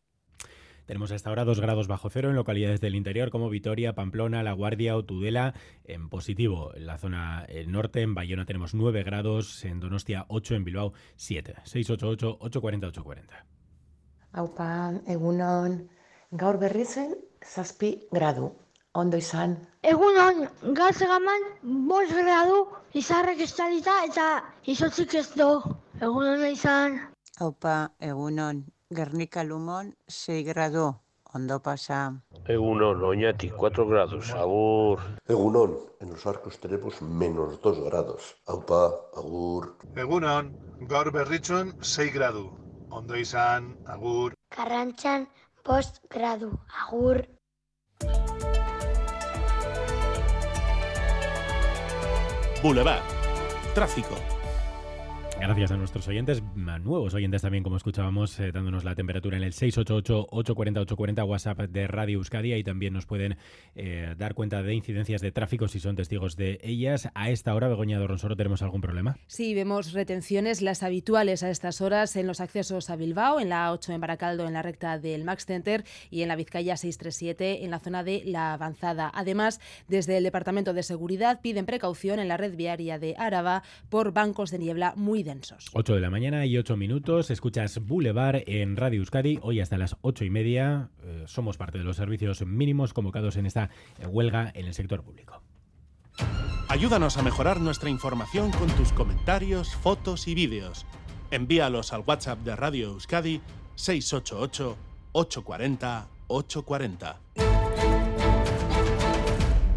Tenemos 0.86 1.10
hasta 1.10 1.30
ahora 1.30 1.44
2 1.44 1.58
grados 1.60 1.88
bajo 1.88 2.10
cero 2.10 2.30
en 2.30 2.36
localidades 2.36 2.80
del 2.80 2.94
interior 2.94 3.30
como 3.30 3.50
Vitoria, 3.50 3.94
Pamplona, 3.94 4.44
La 4.44 4.52
Guardia 4.52 4.96
o 4.96 5.04
Tudela. 5.04 5.52
En 5.82 6.08
positivo, 6.08 6.72
en 6.76 6.86
la 6.86 6.96
zona 6.96 7.44
norte, 7.66 8.02
en 8.02 8.14
Bayona 8.14 8.46
tenemos 8.46 8.72
9 8.72 9.02
grados, 9.02 9.64
en 9.64 9.80
Donostia 9.80 10.26
8, 10.28 10.54
en 10.54 10.64
Bilbao 10.64 10.92
7. 11.16 11.56
688-840-840. 11.64 13.46
Aupa, 14.32 14.92
egunon, 15.08 15.88
gaur 16.30 16.58
berrizen, 16.60 17.16
zazpi 17.42 18.06
gradu. 18.12 18.65
Ondo 18.96 19.18
izan. 19.20 19.50
Egunon, 19.84 20.46
gaur 20.76 20.94
segaman, 20.96 21.42
bost 21.88 22.14
gradu, 22.16 22.60
izarrek 22.96 23.42
estalita 23.44 23.96
eta 24.06 24.28
izotzik 24.72 25.16
ez 25.20 25.26
do. 25.36 25.48
Egunon 26.06 26.44
izan. 26.48 26.96
Aupa, 27.44 27.74
egunon, 28.00 28.62
Gernika 28.98 29.44
Lumon, 29.44 29.92
6 30.08 30.38
gradu. 30.48 30.86
Ondo 31.36 31.58
pasa. 31.60 32.00
Egunon, 32.56 33.04
Oñati, 33.10 33.50
4 33.50 33.86
grados. 33.92 34.32
Agur. 34.32 35.04
Egunon, 35.28 35.76
en 36.00 36.14
los 36.14 36.26
arcos 36.26 36.58
tenemos 36.58 37.02
menos 37.02 37.60
2 37.60 37.84
grados. 37.90 38.34
Aupa, 38.46 38.82
agur. 39.14 39.74
Egunon, 39.94 40.52
gaur 40.88 41.12
berritzon 41.12 41.76
6 41.82 42.14
gradu. 42.14 42.48
Ondo 42.88 43.20
izan, 43.26 43.74
agur. 43.84 44.32
Karrantzan, 44.56 45.28
bost 45.68 46.00
gradu. 46.08 46.54
Agur. 46.86 47.26
Boulevard. 52.62 53.02
Tráfico. 53.74 54.35
Gracias 55.38 55.70
a 55.70 55.76
nuestros 55.76 56.08
oyentes, 56.08 56.42
a 56.66 56.78
nuevos 56.78 57.12
oyentes 57.12 57.42
también, 57.42 57.62
como 57.62 57.76
escuchábamos, 57.76 58.40
eh, 58.40 58.52
dándonos 58.52 58.84
la 58.84 58.94
temperatura 58.94 59.36
en 59.36 59.42
el 59.42 59.52
688-840-840 59.52 61.24
WhatsApp 61.24 61.60
de 61.60 61.86
Radio 61.86 62.18
Euskadi 62.18 62.54
y 62.54 62.64
también 62.64 62.94
nos 62.94 63.04
pueden 63.04 63.36
eh, 63.74 64.14
dar 64.16 64.34
cuenta 64.34 64.62
de 64.62 64.74
incidencias 64.74 65.20
de 65.20 65.32
tráfico 65.32 65.68
si 65.68 65.78
son 65.78 65.94
testigos 65.94 66.36
de 66.36 66.58
ellas. 66.62 67.10
A 67.14 67.30
esta 67.30 67.54
hora, 67.54 67.68
Begoña 67.68 67.98
Dorronsoro, 67.98 68.34
¿tenemos 68.34 68.62
algún 68.62 68.80
problema? 68.80 69.18
Sí, 69.26 69.54
vemos 69.54 69.92
retenciones, 69.92 70.62
las 70.62 70.82
habituales 70.82 71.42
a 71.42 71.50
estas 71.50 71.82
horas 71.82 72.16
en 72.16 72.26
los 72.26 72.40
accesos 72.40 72.88
a 72.88 72.96
Bilbao, 72.96 73.38
en 73.38 73.50
la 73.50 73.72
8 73.72 73.92
en 73.92 74.00
Baracaldo, 74.00 74.46
en 74.46 74.54
la 74.54 74.62
recta 74.62 74.98
del 74.98 75.24
Max 75.24 75.44
Center 75.44 75.84
y 76.10 76.22
en 76.22 76.28
la 76.28 76.36
Vizcaya 76.36 76.78
637 76.78 77.62
en 77.62 77.70
la 77.70 77.78
zona 77.78 78.02
de 78.02 78.22
La 78.24 78.54
Avanzada. 78.54 79.12
Además, 79.14 79.60
desde 79.86 80.16
el 80.16 80.24
Departamento 80.24 80.72
de 80.72 80.82
Seguridad 80.82 81.40
piden 81.42 81.66
precaución 81.66 82.20
en 82.20 82.28
la 82.28 82.38
red 82.38 82.56
viaria 82.56 82.98
de 82.98 83.14
Áraba 83.18 83.62
por 83.90 84.12
bancos 84.12 84.50
de 84.50 84.58
niebla 84.58 84.94
muy 84.96 85.25
densos. 85.26 85.66
8 85.74 85.94
de 85.94 86.00
la 86.00 86.08
mañana 86.08 86.46
y 86.46 86.56
8 86.56 86.76
minutos. 86.76 87.30
Escuchas 87.30 87.78
Boulevard 87.84 88.42
en 88.46 88.76
Radio 88.76 89.00
Euskadi. 89.00 89.38
Hoy 89.42 89.60
hasta 89.60 89.76
las 89.76 89.96
8 90.00 90.24
y 90.24 90.30
media 90.30 90.88
eh, 91.02 91.24
somos 91.26 91.58
parte 91.58 91.76
de 91.76 91.84
los 91.84 91.96
servicios 91.96 92.46
mínimos 92.46 92.94
convocados 92.94 93.36
en 93.36 93.44
esta 93.44 93.68
eh, 93.98 94.06
huelga 94.06 94.50
en 94.54 94.66
el 94.66 94.72
sector 94.72 95.02
público. 95.02 95.42
Ayúdanos 96.68 97.18
a 97.18 97.22
mejorar 97.22 97.60
nuestra 97.60 97.90
información 97.90 98.50
con 98.52 98.68
tus 98.70 98.92
comentarios, 98.92 99.74
fotos 99.74 100.26
y 100.28 100.34
vídeos. 100.34 100.86
Envíalos 101.30 101.92
al 101.92 102.04
WhatsApp 102.06 102.38
de 102.40 102.56
Radio 102.56 102.88
Euskadi 102.88 103.40
688 103.74 104.76
840 105.12 106.08
840. 106.28 107.55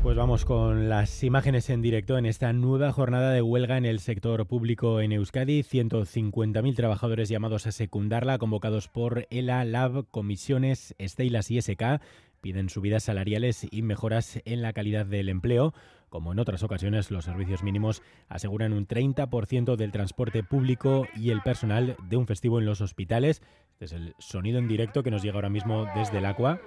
Pues 0.10 0.18
vamos 0.18 0.44
con 0.44 0.89
las 0.89 1.24
imágenes 1.24 1.70
en 1.70 1.84
directo 1.84 2.18
en 2.18 2.25
esta 2.25 2.51
nueva 2.51 2.92
jornada 2.92 3.32
de 3.32 3.44
huelga 3.44 3.78
en 3.78 3.86
el 3.86 4.00
sector 4.00 4.48
público 4.48 5.01
en 5.01 5.12
Euskadi. 5.12 5.62
150.000 5.62 6.75
trabajadores 6.75 7.30
llamados 7.30 7.68
a 7.68 7.72
secundarla, 7.72 8.39
convocados 8.39 8.88
por 8.88 9.28
ELA, 9.30 9.63
LAB, 9.66 10.10
Comisiones, 10.10 10.96
Estelas 10.98 11.51
y 11.51 11.62
SK, 11.62 12.01
piden 12.42 12.70
subidas 12.70 13.04
salariales 13.04 13.68
y 13.70 13.84
mejoras 13.84 14.42
en 14.46 14.63
la 14.63 14.74
calidad 14.74 15.06
del 15.06 15.30
empleo. 15.30 15.75
Como 16.10 16.32
en 16.32 16.39
otras 16.39 16.63
ocasiones, 16.63 17.12
los 17.12 17.25
servicios 17.25 17.62
mínimos 17.62 18.01
aseguran 18.30 18.74
un 18.74 18.88
30% 18.88 19.75
del 19.75 19.92
transporte 19.92 20.42
público 20.42 21.06
y 21.16 21.30
el 21.30 21.44
personal 21.44 21.96
de 22.10 22.18
un 22.18 22.25
festivo 22.25 22.58
en 22.58 22.66
los 22.66 22.82
hospitales. 22.82 23.44
Este 23.74 23.86
es 23.86 23.92
el 23.92 24.16
sonido 24.18 24.58
en 24.58 24.68
directo 24.68 25.04
que 25.04 25.12
nos 25.12 25.22
llega 25.22 25.36
ahora 25.36 25.50
mismo 25.50 25.86
desde 25.96 26.18
el 26.18 26.25
Aqua. 26.25 26.60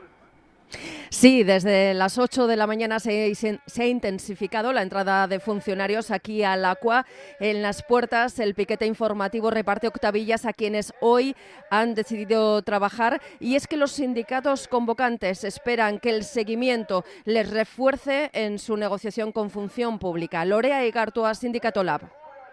Sí, 1.11 1.45
desde 1.45 1.95
las 1.95 2.19
8 2.19 2.47
de 2.47 2.57
la 2.57 2.67
mañana 2.67 2.99
se, 2.99 3.37
ha 3.79 3.85
intensificado 3.85 4.73
la 4.73 4.83
entrada 4.83 5.29
de 5.29 5.41
funcionarios 5.41 6.11
aquí 6.11 6.43
al 6.43 6.65
Aqua. 6.65 7.07
En 7.39 7.63
las 7.63 7.83
puertas, 7.83 8.39
el 8.39 8.55
piquete 8.55 8.87
informativo 8.87 9.51
reparte 9.51 9.89
octavillas 9.89 10.47
a 10.47 10.53
quienes 10.53 10.93
hoy 11.01 11.37
han 11.71 11.95
decidido 11.95 12.63
trabajar. 12.63 13.21
Y 13.41 13.57
es 13.57 13.67
que 13.67 13.77
los 13.77 13.93
sindicatos 13.93 14.69
convocantes 14.69 15.45
esperan 15.45 15.99
que 15.99 16.11
el 16.11 16.25
seguimiento 16.25 17.05
les 17.25 17.51
refuerce 17.51 18.31
en 18.33 18.59
su 18.59 18.77
negociación 18.77 19.33
con 19.33 19.51
función 19.51 19.99
pública. 19.99 20.45
Lorea 20.45 20.87
Igartua, 20.87 21.35
Sindicato 21.35 21.85
Lab. 21.85 22.03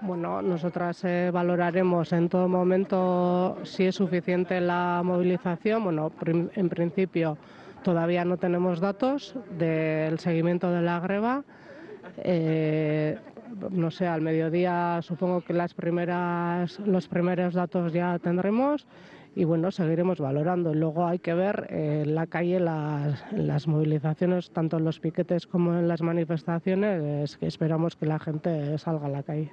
Bueno, 0.01 0.41
nosotras 0.41 1.03
eh, 1.03 1.29
valoraremos 1.33 2.13
en 2.13 2.29
todo 2.29 2.47
momento 2.47 3.57
si 3.63 3.85
es 3.85 3.95
suficiente 3.95 4.61
la 4.61 5.01
movilización. 5.03 5.83
Bueno, 5.83 6.11
en 6.25 6.69
principio 6.69 7.37
todavía 7.83 8.25
no 8.25 8.37
tenemos 8.37 8.79
datos 8.79 9.35
del 9.57 10.19
seguimiento 10.19 10.71
de 10.71 10.81
la 10.81 10.99
greva. 10.99 11.43
Eh, 12.17 13.17
no 13.71 13.91
sé, 13.91 14.07
al 14.07 14.21
mediodía 14.21 14.99
supongo 15.01 15.41
que 15.41 15.53
las 15.53 15.73
primeras, 15.73 16.79
los 16.79 17.07
primeros 17.07 17.53
datos 17.53 17.93
ya 17.93 18.19
tendremos 18.19 18.85
y 19.35 19.43
bueno, 19.43 19.71
seguiremos 19.71 20.19
valorando. 20.19 20.73
Luego 20.73 21.05
hay 21.05 21.19
que 21.19 21.33
ver 21.33 21.67
en 21.69 22.15
la 22.15 22.27
calle 22.27 22.59
las, 22.59 23.23
las, 23.31 23.67
movilizaciones, 23.67 24.51
tanto 24.51 24.77
en 24.77 24.85
los 24.85 24.99
piquetes 24.99 25.47
como 25.47 25.73
en 25.73 25.87
las 25.87 26.01
manifestaciones, 26.01 27.37
que 27.37 27.47
esperamos 27.47 27.95
que 27.95 28.05
la 28.05 28.19
gente 28.19 28.77
salga 28.77 29.05
a 29.05 29.09
la 29.09 29.23
calle. 29.23 29.51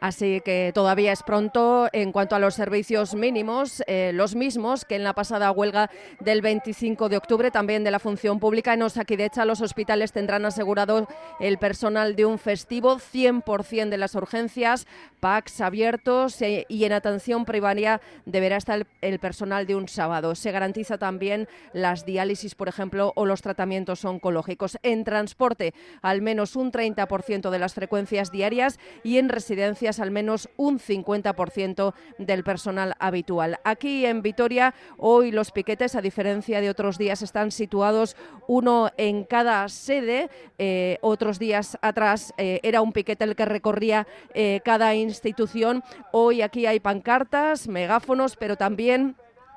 Así 0.00 0.40
que 0.44 0.72
todavía 0.74 1.12
es 1.12 1.22
pronto 1.22 1.88
en 1.92 2.12
cuanto 2.12 2.36
a 2.36 2.38
los 2.38 2.54
servicios 2.54 3.14
mínimos, 3.14 3.82
eh, 3.86 4.10
los 4.14 4.34
mismos 4.34 4.84
que 4.84 4.96
en 4.96 5.04
la 5.04 5.14
pasada 5.14 5.50
huelga 5.50 5.90
del 6.20 6.42
25 6.42 7.08
de 7.08 7.16
octubre, 7.16 7.50
también 7.50 7.84
de 7.84 7.90
la 7.90 7.98
función 7.98 8.38
pública. 8.38 8.74
En 8.74 8.82
Osakidecha 8.82 9.44
los 9.44 9.60
hospitales 9.60 10.12
tendrán 10.12 10.44
asegurado 10.44 11.08
el 11.40 11.58
personal 11.58 12.16
de 12.16 12.26
un 12.26 12.38
festivo, 12.38 12.98
100% 12.98 13.88
de 13.88 13.98
las 13.98 14.14
urgencias, 14.14 14.86
PACs 15.20 15.60
abiertos 15.60 16.40
eh, 16.42 16.66
y 16.68 16.84
en 16.84 16.92
atención 16.92 17.44
primaria 17.44 18.00
deberá 18.24 18.56
estar 18.56 18.86
el 19.00 19.18
personal 19.18 19.66
de 19.66 19.74
un 19.74 19.88
sábado. 19.88 20.34
Se 20.34 20.52
garantiza 20.52 20.98
también 20.98 21.48
las 21.72 22.04
diálisis, 22.04 22.54
por 22.54 22.68
ejemplo, 22.68 23.12
o 23.16 23.26
los 23.26 23.42
tratamientos 23.42 24.04
oncológicos. 24.04 24.78
En 24.82 25.04
transporte, 25.04 25.74
al 26.02 26.22
menos 26.22 26.56
un 26.56 26.70
30% 26.70 27.50
de 27.50 27.58
las 27.58 27.74
frecuencias 27.74 28.30
diarias 28.30 28.78
y 29.02 29.18
en 29.18 29.28
residencia 29.28 29.85
al 29.86 30.10
menos 30.10 30.48
un 30.56 30.78
50% 30.78 31.94
del 32.18 32.44
personal 32.44 32.94
habitual. 32.98 33.58
Aquí 33.64 34.04
en 34.04 34.22
Vitoria, 34.22 34.74
hoy 34.98 35.30
los 35.30 35.50
piquetes, 35.50 35.94
a 35.94 36.02
diferencia 36.02 36.60
de 36.60 36.70
otros 36.70 36.98
días, 36.98 37.22
están 37.22 37.50
situados 37.50 38.16
uno 38.48 38.90
en 38.96 39.24
cada 39.24 39.68
sede. 39.68 40.28
Eh, 40.58 40.98
otros 41.00 41.38
días 41.38 41.78
atrás 41.82 42.34
eh, 42.36 42.60
era 42.62 42.82
un 42.82 42.92
piquete 42.92 43.24
el 43.24 43.36
que 43.36 43.44
recorría 43.44 44.06
eh, 44.34 44.60
cada 44.64 44.94
institución. 44.94 45.82
Hoy 46.12 46.42
aquí 46.42 46.66
hay 46.66 46.80
pancartas, 46.80 47.68
megáfonos, 47.68 48.36
pero 48.36 48.56
también 48.56 49.16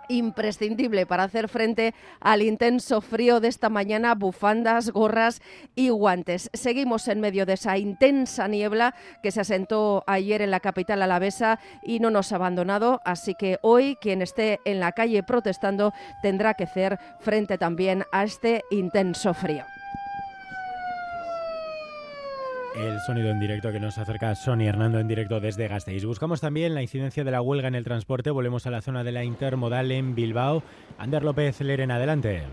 imprescindible 0.09 1.05
para 1.05 1.23
hacer 1.23 1.47
frente 1.47 1.93
al 2.19 2.41
intenso 2.41 2.99
frío 2.99 3.39
de 3.39 3.47
esta 3.47 3.69
mañana, 3.69 4.15
bufandas, 4.15 4.91
gorras 4.91 5.41
y 5.75 5.89
guantes. 5.89 6.49
Seguimos 6.53 7.07
en 7.07 7.21
medio 7.21 7.45
de 7.45 7.53
esa 7.53 7.77
intensa 7.77 8.47
niebla 8.47 8.93
que 9.23 9.31
se 9.31 9.41
asentó 9.41 10.03
ayer 10.07 10.41
en 10.41 10.51
la 10.51 10.59
capital 10.59 11.01
alavesa 11.01 11.59
y 11.83 11.99
no 11.99 12.11
nos 12.11 12.33
ha 12.33 12.35
abandonado, 12.35 13.01
así 13.05 13.35
que 13.35 13.57
hoy 13.61 13.95
quien 14.01 14.21
esté 14.21 14.59
en 14.65 14.79
la 14.79 14.91
calle 14.91 15.23
protestando 15.23 15.93
tendrá 16.21 16.55
que 16.55 16.65
hacer 16.65 16.99
frente 17.19 17.57
también 17.57 18.03
a 18.11 18.23
este 18.23 18.63
intenso 18.71 19.33
frío. 19.33 19.63
El 22.79 23.01
sonido 23.01 23.29
en 23.29 23.41
directo 23.41 23.73
que 23.73 23.79
nos 23.79 23.97
acerca 23.97 24.33
Sony 24.35 24.61
Hernando 24.61 24.99
en 24.99 25.07
directo 25.09 25.41
desde 25.41 25.67
Gasteiz. 25.67 26.05
Buscamos 26.05 26.39
también 26.39 26.73
la 26.73 26.81
incidencia 26.81 27.25
de 27.25 27.31
la 27.31 27.41
huelga 27.41 27.67
en 27.67 27.75
el 27.75 27.83
transporte. 27.83 28.31
Volvemos 28.31 28.65
a 28.67 28.71
la 28.71 28.81
zona 28.81 29.03
de 29.03 29.11
la 29.11 29.25
intermodal 29.25 29.91
en 29.91 30.15
Bilbao. 30.15 30.63
Ander 30.97 31.23
López 31.23 31.59
Leren, 31.59 31.91
adelante. 31.91 32.43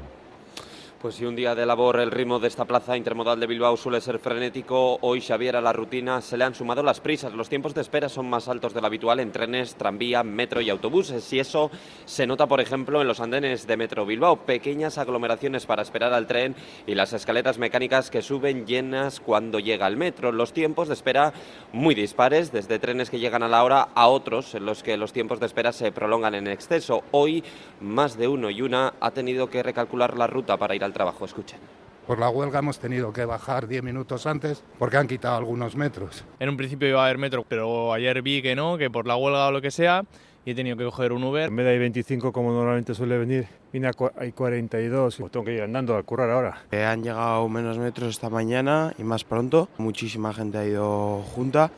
Pues 1.01 1.17
si 1.17 1.27
un 1.27 1.37
día 1.37 1.55
de 1.55 1.67
labor 1.67 2.01
el 2.01 2.11
ritmo 2.11 2.39
de 2.39 2.49
esta 2.49 2.65
plaza 2.65 2.97
intermodal 2.97 3.39
de 3.39 3.47
Bilbao 3.47 3.77
suele 3.77 4.01
ser 4.01 4.19
frenético, 4.19 4.97
hoy 5.03 5.21
Xavier 5.21 5.55
a 5.55 5.61
la 5.61 5.75
rutina 5.75 6.23
se 6.23 6.39
le 6.39 6.45
han 6.45 6.55
sumado 6.55 6.83
las 6.83 7.01
prisas. 7.01 7.35
Los 7.35 7.51
tiempos 7.51 7.75
de 7.75 7.83
espera 7.83 8.09
son 8.09 8.31
más 8.31 8.49
altos 8.49 8.73
de 8.73 8.81
lo 8.81 8.87
habitual 8.87 9.21
en 9.21 9.31
trenes, 9.31 9.75
tranvía, 9.75 10.23
metro 10.23 10.63
y 10.63 10.71
autobuses. 10.71 11.31
Y 11.35 11.39
eso 11.39 11.71
se 12.07 12.27
nota, 12.27 12.47
por 12.47 12.63
ejemplo, 12.63 13.03
en 13.03 13.09
los 13.09 13.21
andenes 13.21 13.67
de 13.67 13.77
Metro 13.77 14.07
Bilbao. 14.07 14.47
Pequeñas 14.47 14.97
aglomeraciones 14.97 15.67
para 15.67 15.83
esperar 15.83 16.15
al 16.15 16.27
tren 16.27 16.57
y 16.87 16.95
las 16.95 17.13
escaleras 17.13 17.59
mecánicas 17.59 18.11
que 18.11 18.23
suben 18.23 18.67
llenas 18.67 19.21
cuando 19.21 19.59
llega 19.59 19.87
el 19.87 19.99
metro. 19.99 20.33
Los 20.33 20.55
tiempos 20.55 20.89
de 20.89 20.95
espera 20.95 21.35
muy 21.75 21.95
dispares, 21.95 22.53
desde 22.53 22.79
trenes 22.79 23.11
que 23.11 23.19
llegan 23.19 23.43
a 23.43 23.49
la 23.49 23.63
hora 23.65 23.89
a 23.95 24.09
otros 24.09 24.55
en 24.55 24.65
los 24.65 24.83
que 24.83 24.97
los 24.97 25.13
tiempos 25.13 25.41
de 25.41 25.47
espera 25.47 25.73
se 25.73 25.93
prolongan 25.93 26.35
en 26.35 26.47
exceso. 26.47 27.03
Hoy 27.11 27.45
más 27.83 28.17
de 28.17 28.29
uno 28.29 28.49
y 28.49 28.63
una 28.63 28.95
ha 28.99 29.11
tenido 29.11 29.51
que 29.51 29.63
recalcular 29.63 30.17
la 30.17 30.27
ruta 30.27 30.57
para 30.57 30.75
ir 30.75 30.86
al 30.87 30.95
trabajo. 30.95 31.25
Escuchen. 31.25 31.59
Por 32.07 32.21
la 32.21 32.31
huelga 32.31 32.61
hemos 32.61 32.79
tenido 32.79 33.13
que 33.13 33.25
bajar 33.25 33.67
10 33.67 33.83
minutos 33.83 34.27
antes 34.27 34.63
porque 34.79 34.97
han 34.97 35.09
quitado 35.09 35.37
algunos 35.37 35.75
metros. 35.75 36.25
En 36.39 36.49
un 36.49 36.57
principio 36.57 36.89
iba 36.89 37.03
a 37.03 37.07
haber 37.07 37.19
metro, 37.19 37.45
pero 37.49 37.93
ayer 37.93 38.23
vi 38.23 38.43
que 38.43 38.55
no, 38.55 38.79
que 38.79 38.89
por 38.91 39.09
la 39.09 39.17
huelga 39.17 39.49
o 39.49 39.51
lo 39.51 39.61
que 39.61 39.73
sea, 39.73 40.05
y 40.45 40.53
he 40.53 40.55
tenido 40.55 40.77
que 40.77 40.85
coger 40.85 41.13
un 41.13 41.25
Uber. 41.25 41.49
En 41.49 41.57
vez 41.57 41.67
de 41.67 41.79
25 41.79 42.33
como 42.33 42.53
normalmente 42.53 42.95
suele 42.95 43.19
venir, 43.19 43.49
vine 43.73 43.89
a 43.89 43.93
42 43.93 45.19
y 45.19 45.23
tengo 45.25 45.45
que 45.45 45.55
ir 45.55 45.63
andando 45.63 45.97
a 45.97 46.03
currar 46.05 46.31
ahora. 46.31 46.63
Eh, 46.71 46.85
han 46.85 47.03
llegado 47.03 47.49
menos 47.49 47.77
metros 47.79 48.11
esta 48.11 48.31
mañana 48.31 48.95
y 48.97 49.03
más 49.03 49.25
pronto. 49.25 49.69
Muchísima 49.79 50.33
gente 50.33 50.59
ha 50.59 50.65
ido 50.65 51.23
junta. 51.35 51.73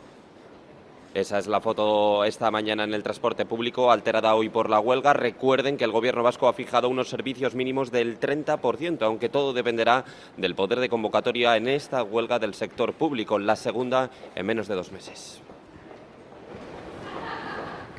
Esa 1.14 1.38
es 1.38 1.46
la 1.46 1.60
foto 1.60 2.24
esta 2.24 2.50
mañana 2.50 2.84
en 2.84 2.92
el 2.92 3.02
transporte 3.02 3.46
público, 3.46 3.90
alterada 3.90 4.34
hoy 4.34 4.50
por 4.50 4.68
la 4.68 4.78
huelga. 4.78 5.14
Recuerden 5.14 5.76
que 5.76 5.84
el 5.84 5.90
gobierno 5.90 6.22
vasco 6.22 6.48
ha 6.48 6.52
fijado 6.52 6.88
unos 6.88 7.08
servicios 7.08 7.54
mínimos 7.54 7.90
del 7.90 8.20
30%, 8.20 9.02
aunque 9.02 9.28
todo 9.28 9.52
dependerá 9.52 10.04
del 10.36 10.54
poder 10.54 10.80
de 10.80 10.88
convocatoria 10.88 11.56
en 11.56 11.66
esta 11.68 12.02
huelga 12.02 12.38
del 12.38 12.54
sector 12.54 12.92
público, 12.92 13.38
la 13.38 13.56
segunda 13.56 14.10
en 14.34 14.46
menos 14.46 14.68
de 14.68 14.74
dos 14.74 14.92
meses. 14.92 15.40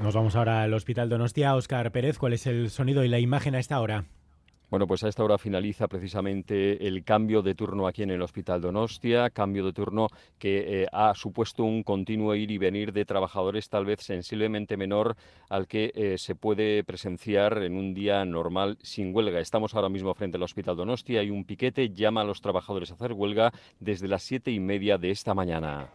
Nos 0.02 0.16
vamos 0.16 0.36
ahora 0.36 0.64
al 0.64 0.74
Hospital 0.74 1.10
Donostia. 1.10 1.56
Óscar 1.56 1.92
Pérez, 1.92 2.18
¿cuál 2.18 2.34
es 2.34 2.48
el 2.48 2.70
sonido 2.70 3.04
y 3.04 3.10
la 3.10 3.20
imagen 3.20 3.56
a 3.56 3.60
esta 3.60 3.82
hora? 3.82 4.06
Bueno, 4.70 4.86
pues 4.86 5.04
a 5.04 5.08
esta 5.08 5.24
hora 5.24 5.40
finaliza 5.40 5.88
precisamente 5.88 6.88
el 6.88 7.04
cambio 7.04 7.42
de 7.42 7.56
turno 7.56 7.88
aquí 7.88 8.04
en 8.04 8.12
el 8.12 8.22
Hospital 8.22 8.62
Donostia, 8.62 9.32
cambio 9.32 9.66
de 9.66 9.74
turno 9.74 10.10
que 10.38 10.84
eh, 10.84 10.88
ha 10.92 11.16
supuesto 11.16 11.64
un 11.64 11.82
continuo 11.82 12.36
ir 12.36 12.52
y 12.52 12.60
venir 12.60 12.94
de 12.94 13.04
trabajadores 13.04 13.68
tal 13.68 13.86
vez 13.86 14.02
sensiblemente 14.02 14.78
menor 14.78 15.16
al 15.50 15.66
que 15.68 15.92
eh, 15.96 16.20
se 16.20 16.36
puede 16.36 16.84
presenciar 16.84 17.64
en 17.64 17.78
un 17.78 17.96
día 17.96 18.24
normal 18.26 18.78
sin 18.84 19.16
huelga. 19.16 19.40
Estamos 19.40 19.74
ahora 19.74 19.90
mismo 19.90 20.14
frente 20.14 20.38
al 20.38 20.44
Hospital 20.44 20.76
Donostia, 20.76 21.22
hay 21.22 21.32
un 21.32 21.46
piquete, 21.46 21.90
llama 21.90 22.22
a 22.22 22.26
los 22.26 22.40
trabajadores 22.40 22.92
a 22.92 22.94
hacer 22.94 23.14
huelga 23.14 23.52
desde 23.80 24.08
las 24.08 24.22
siete 24.22 24.52
y 24.52 24.60
media 24.60 25.00
de 25.00 25.10
esta 25.10 25.34
mañana. 25.34 25.90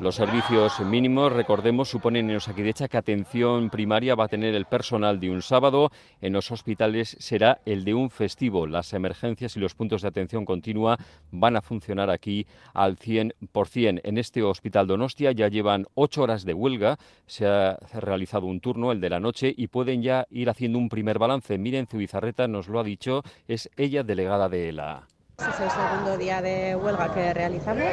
Los 0.00 0.16
servicios 0.16 0.80
mínimos, 0.80 1.32
recordemos, 1.32 1.88
suponen 1.88 2.28
en 2.28 2.36
Osakidecha 2.36 2.88
que 2.88 2.96
atención 2.96 3.70
primaria 3.70 4.14
va 4.14 4.24
a 4.24 4.28
tener 4.28 4.54
el 4.54 4.66
personal 4.66 5.18
de 5.18 5.30
un 5.30 5.40
sábado, 5.40 5.90
en 6.20 6.32
los 6.32 6.50
hospitales 6.50 7.16
será 7.20 7.60
el 7.64 7.84
de 7.84 7.94
un 7.94 8.10
festivo. 8.10 8.66
Las 8.66 8.92
emergencias 8.92 9.56
y 9.56 9.60
los 9.60 9.74
puntos 9.74 10.02
de 10.02 10.08
atención 10.08 10.44
continua 10.44 10.98
van 11.30 11.56
a 11.56 11.62
funcionar 11.62 12.10
aquí 12.10 12.46
al 12.74 12.96
100%. 12.96 14.00
En 14.04 14.18
este 14.18 14.42
hospital 14.42 14.86
Donostia 14.86 15.32
ya 15.32 15.48
llevan 15.48 15.86
ocho 15.94 16.22
horas 16.22 16.44
de 16.44 16.54
huelga, 16.54 16.98
se 17.26 17.46
ha 17.46 17.78
realizado 17.94 18.46
un 18.46 18.60
turno, 18.60 18.92
el 18.92 19.00
de 19.00 19.10
la 19.10 19.20
noche, 19.20 19.54
y 19.56 19.68
pueden 19.68 20.02
ya 20.02 20.26
ir 20.30 20.50
haciendo 20.50 20.78
un 20.78 20.88
primer 20.88 21.18
balance. 21.18 21.56
Miren, 21.56 21.86
Zubizarreta 21.86 22.46
nos 22.46 22.68
lo 22.68 22.80
ha 22.80 22.84
dicho, 22.84 23.22
es 23.48 23.70
ella 23.76 24.02
delegada 24.02 24.48
de 24.48 24.68
ELA. 24.68 25.06
Es 25.38 25.60
el 25.60 25.70
segundo 25.70 26.16
día 26.16 26.40
de 26.40 26.76
huelga 26.76 27.12
que 27.12 27.34
realizamos 27.34 27.92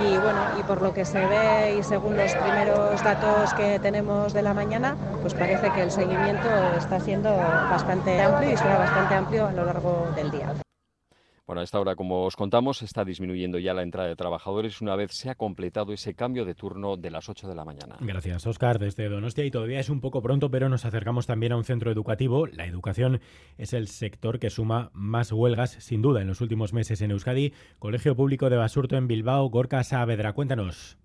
y 0.00 0.16
bueno, 0.18 0.40
y 0.58 0.62
por 0.62 0.80
lo 0.80 0.94
que 0.94 1.04
se 1.04 1.18
ve 1.18 1.76
y 1.78 1.82
según 1.82 2.16
los 2.16 2.32
primeros 2.36 3.02
datos 3.02 3.52
que 3.54 3.78
tenemos 3.80 4.32
de 4.32 4.42
la 4.42 4.54
mañana, 4.54 4.96
pues 5.20 5.34
parece 5.34 5.70
que 5.72 5.82
el 5.82 5.90
seguimiento 5.90 6.48
está 6.78 7.00
siendo 7.00 7.36
bastante 7.36 8.20
amplio 8.20 8.52
y 8.52 8.56
será 8.56 8.78
bastante 8.78 9.14
amplio 9.14 9.46
a 9.46 9.52
lo 9.52 9.64
largo 9.64 10.08
del 10.14 10.30
día. 10.30 10.54
Bueno, 11.50 11.62
a 11.62 11.64
esta 11.64 11.80
hora, 11.80 11.96
como 11.96 12.26
os 12.26 12.36
contamos, 12.36 12.80
está 12.80 13.04
disminuyendo 13.04 13.58
ya 13.58 13.74
la 13.74 13.82
entrada 13.82 14.08
de 14.08 14.14
trabajadores 14.14 14.80
una 14.80 14.94
vez 14.94 15.10
se 15.10 15.30
ha 15.30 15.34
completado 15.34 15.92
ese 15.92 16.14
cambio 16.14 16.44
de 16.44 16.54
turno 16.54 16.96
de 16.96 17.10
las 17.10 17.28
8 17.28 17.48
de 17.48 17.56
la 17.56 17.64
mañana. 17.64 17.96
Gracias, 17.98 18.46
Oscar, 18.46 18.78
desde 18.78 19.08
Donostia. 19.08 19.44
Y 19.44 19.50
todavía 19.50 19.80
es 19.80 19.90
un 19.90 20.00
poco 20.00 20.22
pronto, 20.22 20.52
pero 20.52 20.68
nos 20.68 20.84
acercamos 20.84 21.26
también 21.26 21.50
a 21.50 21.56
un 21.56 21.64
centro 21.64 21.90
educativo. 21.90 22.46
La 22.46 22.66
educación 22.66 23.20
es 23.58 23.72
el 23.72 23.88
sector 23.88 24.38
que 24.38 24.48
suma 24.48 24.92
más 24.94 25.32
huelgas, 25.32 25.72
sin 25.80 26.02
duda, 26.02 26.20
en 26.20 26.28
los 26.28 26.40
últimos 26.40 26.72
meses 26.72 27.02
en 27.02 27.10
Euskadi. 27.10 27.52
Colegio 27.80 28.14
Público 28.14 28.48
de 28.48 28.56
Basurto 28.56 28.96
en 28.96 29.08
Bilbao, 29.08 29.50
Gorka 29.50 29.82
Saavedra. 29.82 30.34
Cuéntanos. 30.34 30.98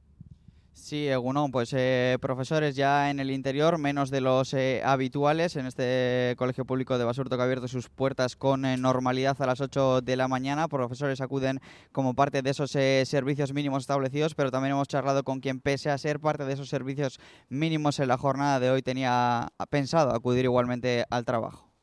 Sí, 0.78 1.08
Egunon, 1.08 1.52
pues 1.52 1.72
eh, 1.74 2.18
profesores 2.20 2.76
ya 2.76 3.10
en 3.10 3.22
el 3.22 3.32
interior, 3.32 3.78
menos 3.78 4.12
de 4.12 4.20
los 4.20 4.54
eh, 4.54 4.82
habituales 4.84 5.56
en 5.56 5.66
este 5.66 6.36
colegio 6.38 6.66
público 6.66 6.98
de 6.98 7.06
Basurto 7.06 7.38
que 7.38 7.42
ha 7.42 7.46
abierto 7.46 7.70
sus 7.70 7.90
puertas 7.90 8.36
con 8.36 8.66
eh, 8.66 8.76
normalidad 8.76 9.42
a 9.42 9.46
las 9.48 9.62
8 9.62 10.02
de 10.02 10.16
la 10.18 10.28
mañana. 10.28 10.68
Profesores 10.68 11.22
acuden 11.22 11.62
como 11.94 12.14
parte 12.14 12.42
de 12.42 12.50
esos 12.50 12.72
servicios 12.72 13.54
mínimos 13.54 13.84
establecidos, 13.84 14.36
pero 14.36 14.52
también 14.52 14.74
hemos 14.74 14.90
charlado 14.90 15.24
con 15.24 15.40
quien, 15.40 15.62
pese 15.62 15.90
a 15.90 15.98
ser 15.98 16.20
parte 16.20 16.44
de 16.44 16.54
esos 16.54 16.68
servicios 16.68 17.20
mínimos 17.48 18.00
en 18.00 18.10
la 18.10 18.18
jornada 18.18 18.60
de 18.60 18.70
hoy, 18.70 18.82
tenía 18.82 19.48
pensado 19.70 20.14
acudir 20.14 20.44
igualmente 20.44 21.06
al 21.10 21.24
trabajo. 21.24 21.75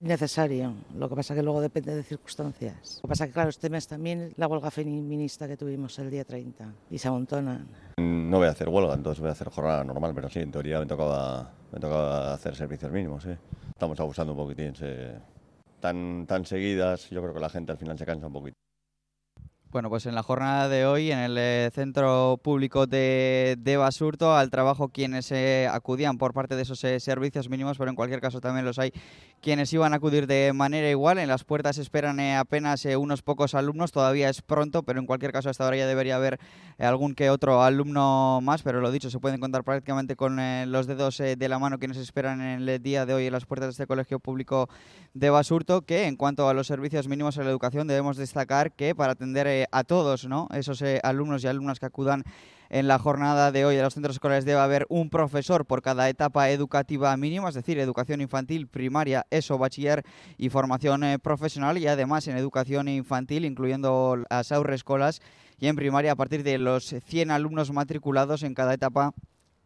Necesario, 0.00 0.74
lo 0.94 1.08
que 1.08 1.16
pasa 1.16 1.34
que 1.34 1.42
luego 1.42 1.62
depende 1.62 1.94
de 1.94 2.02
circunstancias. 2.02 3.00
Lo 3.02 3.02
que 3.02 3.08
pasa 3.08 3.26
que, 3.26 3.32
claro, 3.32 3.48
este 3.48 3.70
mes 3.70 3.88
también 3.88 4.30
la 4.36 4.46
huelga 4.46 4.70
feminista 4.70 5.48
que 5.48 5.56
tuvimos 5.56 5.98
el 5.98 6.10
día 6.10 6.22
30 6.22 6.70
y 6.90 6.98
se 6.98 7.08
amontonan. 7.08 7.66
No 7.96 8.36
voy 8.36 8.46
a 8.46 8.50
hacer 8.50 8.68
huelga, 8.68 8.92
entonces 8.92 9.20
voy 9.20 9.30
a 9.30 9.32
hacer 9.32 9.48
jornada 9.48 9.82
normal, 9.84 10.12
pero 10.14 10.28
sí, 10.28 10.40
en 10.40 10.52
teoría 10.52 10.80
me 10.80 10.86
tocaba, 10.86 11.50
me 11.72 11.80
tocaba 11.80 12.34
hacer 12.34 12.54
servicios 12.54 12.92
mínimos, 12.92 13.22
sí. 13.22 13.30
Estamos 13.70 13.98
abusando 13.98 14.34
un 14.34 14.38
poquitín, 14.38 14.74
tan, 15.80 16.26
tan 16.26 16.44
seguidas, 16.44 17.08
yo 17.08 17.22
creo 17.22 17.32
que 17.32 17.40
la 17.40 17.48
gente 17.48 17.72
al 17.72 17.78
final 17.78 17.96
se 17.96 18.04
cansa 18.04 18.26
un 18.26 18.34
poquito. 18.34 18.65
Bueno, 19.72 19.90
pues 19.90 20.06
en 20.06 20.14
la 20.14 20.22
jornada 20.22 20.68
de 20.68 20.86
hoy, 20.86 21.10
en 21.10 21.18
el 21.18 21.36
eh, 21.36 21.70
Centro 21.74 22.38
Público 22.40 22.86
de, 22.86 23.56
de 23.58 23.76
Basurto, 23.76 24.34
al 24.34 24.48
trabajo 24.48 24.88
quienes 24.90 25.32
eh, 25.32 25.68
acudían 25.70 26.18
por 26.18 26.32
parte 26.32 26.54
de 26.54 26.62
esos 26.62 26.82
eh, 26.84 27.00
servicios 27.00 27.50
mínimos, 27.50 27.76
pero 27.76 27.90
en 27.90 27.96
cualquier 27.96 28.20
caso 28.20 28.40
también 28.40 28.64
los 28.64 28.78
hay 28.78 28.92
quienes 29.42 29.72
iban 29.72 29.92
a 29.92 29.96
acudir 29.96 30.28
de 30.28 30.52
manera 30.54 30.88
igual. 30.88 31.18
En 31.18 31.28
las 31.28 31.42
puertas 31.42 31.78
esperan 31.78 32.20
apenas 32.20 32.84
unos 32.84 33.22
pocos 33.22 33.54
alumnos, 33.54 33.90
todavía 33.90 34.28
es 34.30 34.40
pronto, 34.40 34.84
pero 34.84 35.00
en 35.00 35.06
cualquier 35.06 35.32
caso 35.32 35.50
hasta 35.50 35.64
ahora 35.64 35.76
ya 35.76 35.86
debería 35.86 36.16
haber 36.16 36.38
algún 36.78 37.14
que 37.14 37.28
otro 37.28 37.62
alumno 37.62 38.40
más, 38.42 38.62
pero 38.62 38.80
lo 38.80 38.90
dicho, 38.90 39.10
se 39.10 39.18
pueden 39.18 39.40
contar 39.40 39.62
prácticamente 39.62 40.16
con 40.16 40.36
los 40.70 40.86
dedos 40.86 41.18
de 41.18 41.48
la 41.48 41.58
mano 41.58 41.78
quienes 41.78 41.98
esperan 41.98 42.40
en 42.40 42.68
el 42.68 42.82
día 42.82 43.04
de 43.04 43.14
hoy 43.14 43.26
en 43.26 43.32
las 43.32 43.44
puertas 43.44 43.68
de 43.68 43.70
este 43.72 43.86
Colegio 43.86 44.20
Público 44.20 44.68
de 45.12 45.30
Basurto, 45.30 45.82
que 45.82 46.06
en 46.06 46.16
cuanto 46.16 46.48
a 46.48 46.54
los 46.54 46.66
servicios 46.66 47.06
mínimos 47.06 47.36
en 47.36 47.44
la 47.44 47.50
educación 47.50 47.86
debemos 47.86 48.16
destacar 48.16 48.72
que 48.72 48.94
para 48.94 49.12
atender 49.12 49.46
eh, 49.62 49.66
a 49.72 49.84
todos 49.84 50.26
¿no? 50.26 50.48
esos 50.52 50.82
eh, 50.82 51.00
alumnos 51.02 51.44
y 51.44 51.46
alumnas 51.46 51.78
que 51.78 51.86
acudan 51.86 52.24
en 52.68 52.88
la 52.88 52.98
jornada 52.98 53.52
de 53.52 53.64
hoy 53.64 53.76
de 53.76 53.82
los 53.82 53.94
centros 53.94 54.16
escolares 54.16 54.44
debe 54.44 54.60
haber 54.60 54.86
un 54.88 55.08
profesor 55.10 55.66
por 55.66 55.82
cada 55.82 56.08
etapa 56.08 56.50
educativa 56.50 57.16
mínima, 57.16 57.48
es 57.48 57.54
decir, 57.54 57.78
educación 57.78 58.20
infantil, 58.20 58.66
primaria, 58.66 59.26
ESO, 59.30 59.58
bachiller 59.58 60.04
y 60.36 60.48
formación 60.48 61.04
eh, 61.04 61.18
profesional 61.18 61.78
y 61.78 61.86
además 61.86 62.26
en 62.26 62.36
educación 62.36 62.88
infantil, 62.88 63.44
incluyendo 63.44 64.22
las 64.28 64.50
escolas 64.50 65.20
y 65.58 65.68
en 65.68 65.76
primaria 65.76 66.12
a 66.12 66.16
partir 66.16 66.42
de 66.42 66.58
los 66.58 66.94
100 67.04 67.30
alumnos 67.30 67.72
matriculados 67.72 68.42
en 68.42 68.54
cada 68.54 68.74
etapa 68.74 69.14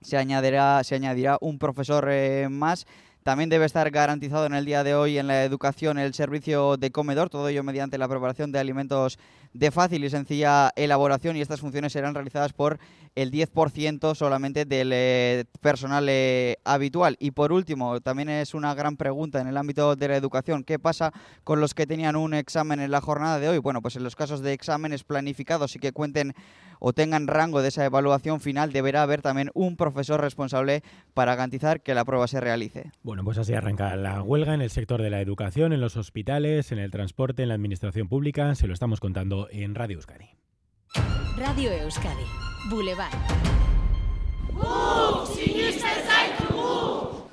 se 0.03 0.17
añadirá, 0.17 0.83
se 0.85 0.95
añadirá 0.95 1.37
un 1.41 1.59
profesor 1.59 2.09
eh, 2.11 2.49
más. 2.51 2.87
También 3.23 3.51
debe 3.51 3.67
estar 3.67 3.91
garantizado 3.91 4.47
en 4.47 4.55
el 4.55 4.65
día 4.65 4.83
de 4.83 4.95
hoy 4.95 5.19
en 5.19 5.27
la 5.27 5.45
educación 5.45 5.99
el 5.99 6.15
servicio 6.15 6.79
de 6.79 6.91
comedor, 6.91 7.29
todo 7.29 7.49
ello 7.49 7.63
mediante 7.63 7.99
la 7.99 8.09
preparación 8.09 8.51
de 8.51 8.59
alimentos 8.59 9.19
de 9.53 9.71
fácil 9.71 10.05
y 10.05 10.11
sencilla 10.11 10.71
elaboración 10.77 11.37
y 11.37 11.41
estas 11.41 11.61
funciones 11.61 11.93
serán 11.93 12.15
realizadas 12.15 12.53
por 12.53 12.79
el 13.15 13.33
10% 13.33 14.15
solamente 14.15 14.65
del 14.65 14.91
eh, 14.93 15.45
personal 15.61 16.07
eh, 16.09 16.57
habitual. 16.65 17.17
Y 17.19 17.33
por 17.33 17.53
último, 17.53 18.01
también 18.01 18.29
es 18.29 18.55
una 18.55 18.75
gran 18.75 18.97
pregunta 18.97 19.41
en 19.41 19.49
el 19.49 19.57
ámbito 19.57 19.97
de 19.97 20.09
la 20.09 20.17
educación, 20.17 20.65
¿qué 20.65 20.79
pasa 20.79 21.13
con 21.45 21.61
los 21.61 21.75
que 21.75 21.87
tenían 21.87 22.17
un 22.17 22.35
examen 22.35 22.81
en 22.81 22.91
la 22.91 23.01
jornada 23.01 23.41
de 23.41 23.49
hoy? 23.49 23.59
Bueno, 23.59 23.83
pues 23.83 23.97
en 23.97 24.05
los 24.05 24.17
casos 24.17 24.41
de 24.41 24.53
exámenes 24.53 25.05
planificados 25.05 25.75
y 25.77 25.79
que 25.79 25.93
cuenten 25.93 26.35
o 26.81 26.93
tengan 26.93 27.29
rango 27.29 27.63
de 27.63 27.69
esa 27.69 27.85
evaluación 27.85 28.41
final, 28.41 28.73
deberá 28.73 29.03
haber 29.03 29.23
también 29.23 29.51
un 29.55 29.77
profesor 29.77 30.21
responsable 30.21 30.83
para 31.15 31.35
garantizar 31.37 31.83
que 31.83 31.95
la 31.95 32.05
prueba 32.05 32.27
se 32.27 32.41
realice. 32.41 32.91
Bueno, 33.03 33.23
pues 33.23 33.39
así 33.39 33.53
arranca 33.53 33.95
la 33.97 34.23
huelga 34.23 34.55
en 34.55 34.63
el 34.63 34.71
sector 34.71 35.03
de 35.03 35.11
la 35.11 35.21
educación, 35.21 35.73
en 35.73 35.81
los 35.81 35.97
hospitales, 35.97 36.73
en 36.73 36.79
el 36.79 36.91
transporte, 36.91 37.43
en 37.43 37.51
la 37.51 37.55
administración 37.55 38.09
pública. 38.09 38.55
Se 38.55 38.67
lo 38.67 38.73
estamos 38.73 38.99
contando 38.99 39.40
en 39.51 39.75
Radio 39.75 39.97
Euskadi. 39.99 40.29
Radio 41.39 41.73
Euskadi, 41.73 42.27
Boulevard. 42.71 43.15
Guk 44.53 45.27
sinisten 45.27 46.03
zaitugu, 46.07 46.73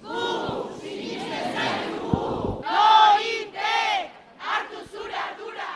guk 0.03 0.71
sinisten 0.81 1.53
zaitugu, 1.55 2.21
goitek 2.67 4.13
hartu 4.39 4.83
zure 4.91 5.17
ardura. 5.23 5.69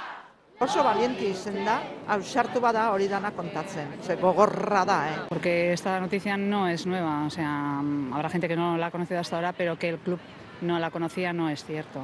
Oso 0.62 0.84
valiente 0.86 1.28
izen 1.30 1.66
da, 1.66 1.82
ausartu 2.08 2.62
bada 2.62 2.92
hori 2.94 3.10
dana 3.12 3.32
kontatzen. 3.36 3.98
Ze 4.06 4.16
gogorra 4.16 4.86
da, 4.86 5.00
eh? 5.10 5.18
Porque 5.30 5.74
esta 5.74 6.00
noticia 6.00 6.38
no 6.38 6.68
es 6.68 6.86
nueva, 6.86 7.26
o 7.26 7.30
sea, 7.30 7.80
habrá 8.14 8.30
gente 8.30 8.48
que 8.48 8.56
no 8.56 8.78
la 8.78 8.88
ha 8.88 8.92
conocido 8.92 9.20
hasta 9.20 9.36
ahora, 9.36 9.54
pero 9.54 9.78
que 9.78 9.90
el 9.90 9.98
club 9.98 10.20
no 10.62 10.80
la 10.80 10.92
conocía 10.92 11.34
no 11.34 11.50
es 11.50 11.66
cierto. 11.66 12.02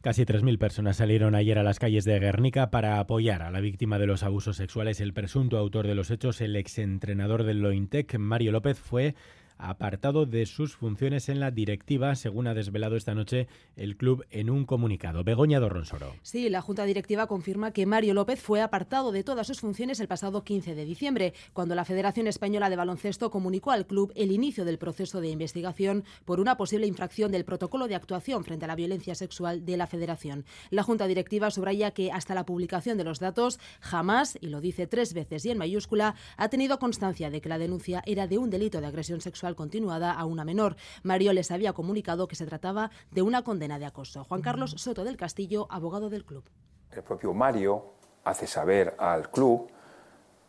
Casi 0.00 0.24
3.000 0.24 0.58
personas 0.58 0.96
salieron 0.96 1.34
ayer 1.34 1.58
a 1.58 1.62
las 1.62 1.78
calles 1.78 2.04
de 2.04 2.18
Guernica 2.18 2.70
para 2.70 2.98
apoyar 2.98 3.42
a 3.42 3.50
la 3.50 3.60
víctima 3.60 3.98
de 3.98 4.06
los 4.06 4.22
abusos 4.22 4.56
sexuales. 4.56 5.00
El 5.00 5.12
presunto 5.12 5.58
autor 5.58 5.86
de 5.86 5.94
los 5.94 6.10
hechos, 6.10 6.40
el 6.40 6.56
exentrenador 6.56 7.44
del 7.44 7.60
Lointec, 7.60 8.18
Mario 8.18 8.52
López, 8.52 8.78
fue 8.78 9.14
apartado 9.62 10.26
de 10.26 10.46
sus 10.46 10.76
funciones 10.76 11.28
en 11.28 11.40
la 11.40 11.50
directiva, 11.50 12.14
según 12.14 12.46
ha 12.46 12.54
desvelado 12.54 12.96
esta 12.96 13.14
noche 13.14 13.48
el 13.76 13.96
club 13.96 14.24
en 14.30 14.50
un 14.50 14.66
comunicado. 14.66 15.24
Begoña 15.24 15.60
Dorronsoro. 15.60 16.14
Sí, 16.22 16.50
la 16.50 16.60
Junta 16.60 16.84
Directiva 16.84 17.26
confirma 17.26 17.72
que 17.72 17.86
Mario 17.86 18.14
López 18.14 18.40
fue 18.40 18.60
apartado 18.60 19.12
de 19.12 19.24
todas 19.24 19.46
sus 19.46 19.60
funciones 19.60 20.00
el 20.00 20.08
pasado 20.08 20.44
15 20.44 20.74
de 20.74 20.84
diciembre, 20.84 21.34
cuando 21.52 21.74
la 21.74 21.84
Federación 21.84 22.26
Española 22.26 22.70
de 22.70 22.76
Baloncesto 22.76 23.30
comunicó 23.30 23.70
al 23.70 23.86
club 23.86 24.12
el 24.16 24.32
inicio 24.32 24.64
del 24.64 24.78
proceso 24.78 25.20
de 25.20 25.28
investigación 25.28 26.04
por 26.24 26.40
una 26.40 26.56
posible 26.56 26.86
infracción 26.86 27.30
del 27.30 27.44
protocolo 27.44 27.88
de 27.88 27.94
actuación 27.94 28.44
frente 28.44 28.64
a 28.64 28.68
la 28.68 28.76
violencia 28.76 29.14
sexual 29.14 29.64
de 29.64 29.76
la 29.76 29.86
Federación. 29.86 30.44
La 30.70 30.82
Junta 30.82 31.06
Directiva 31.06 31.50
subraya 31.50 31.92
que 31.92 32.10
hasta 32.10 32.34
la 32.34 32.46
publicación 32.46 32.98
de 32.98 33.04
los 33.04 33.20
datos 33.20 33.60
jamás, 33.80 34.36
y 34.40 34.48
lo 34.48 34.60
dice 34.60 34.86
tres 34.86 35.14
veces 35.14 35.44
y 35.44 35.50
en 35.50 35.58
mayúscula, 35.58 36.14
ha 36.36 36.48
tenido 36.48 36.78
constancia 36.78 37.30
de 37.30 37.40
que 37.40 37.48
la 37.48 37.58
denuncia 37.58 38.02
era 38.06 38.26
de 38.26 38.38
un 38.38 38.50
delito 38.50 38.80
de 38.80 38.86
agresión 38.86 39.20
sexual 39.20 39.51
continuada 39.56 40.12
a 40.12 40.24
una 40.24 40.44
menor. 40.44 40.76
Mario 41.02 41.32
les 41.32 41.50
había 41.50 41.72
comunicado 41.72 42.28
que 42.28 42.36
se 42.36 42.46
trataba 42.46 42.90
de 43.10 43.22
una 43.22 43.42
condena 43.42 43.78
de 43.78 43.86
acoso. 43.86 44.24
Juan 44.24 44.42
Carlos 44.42 44.72
Soto 44.78 45.04
del 45.04 45.16
Castillo, 45.16 45.66
abogado 45.70 46.10
del 46.10 46.24
club. 46.24 46.44
El 46.90 47.02
propio 47.02 47.32
Mario 47.34 47.94
hace 48.24 48.46
saber 48.46 48.94
al 48.98 49.30
club 49.30 49.68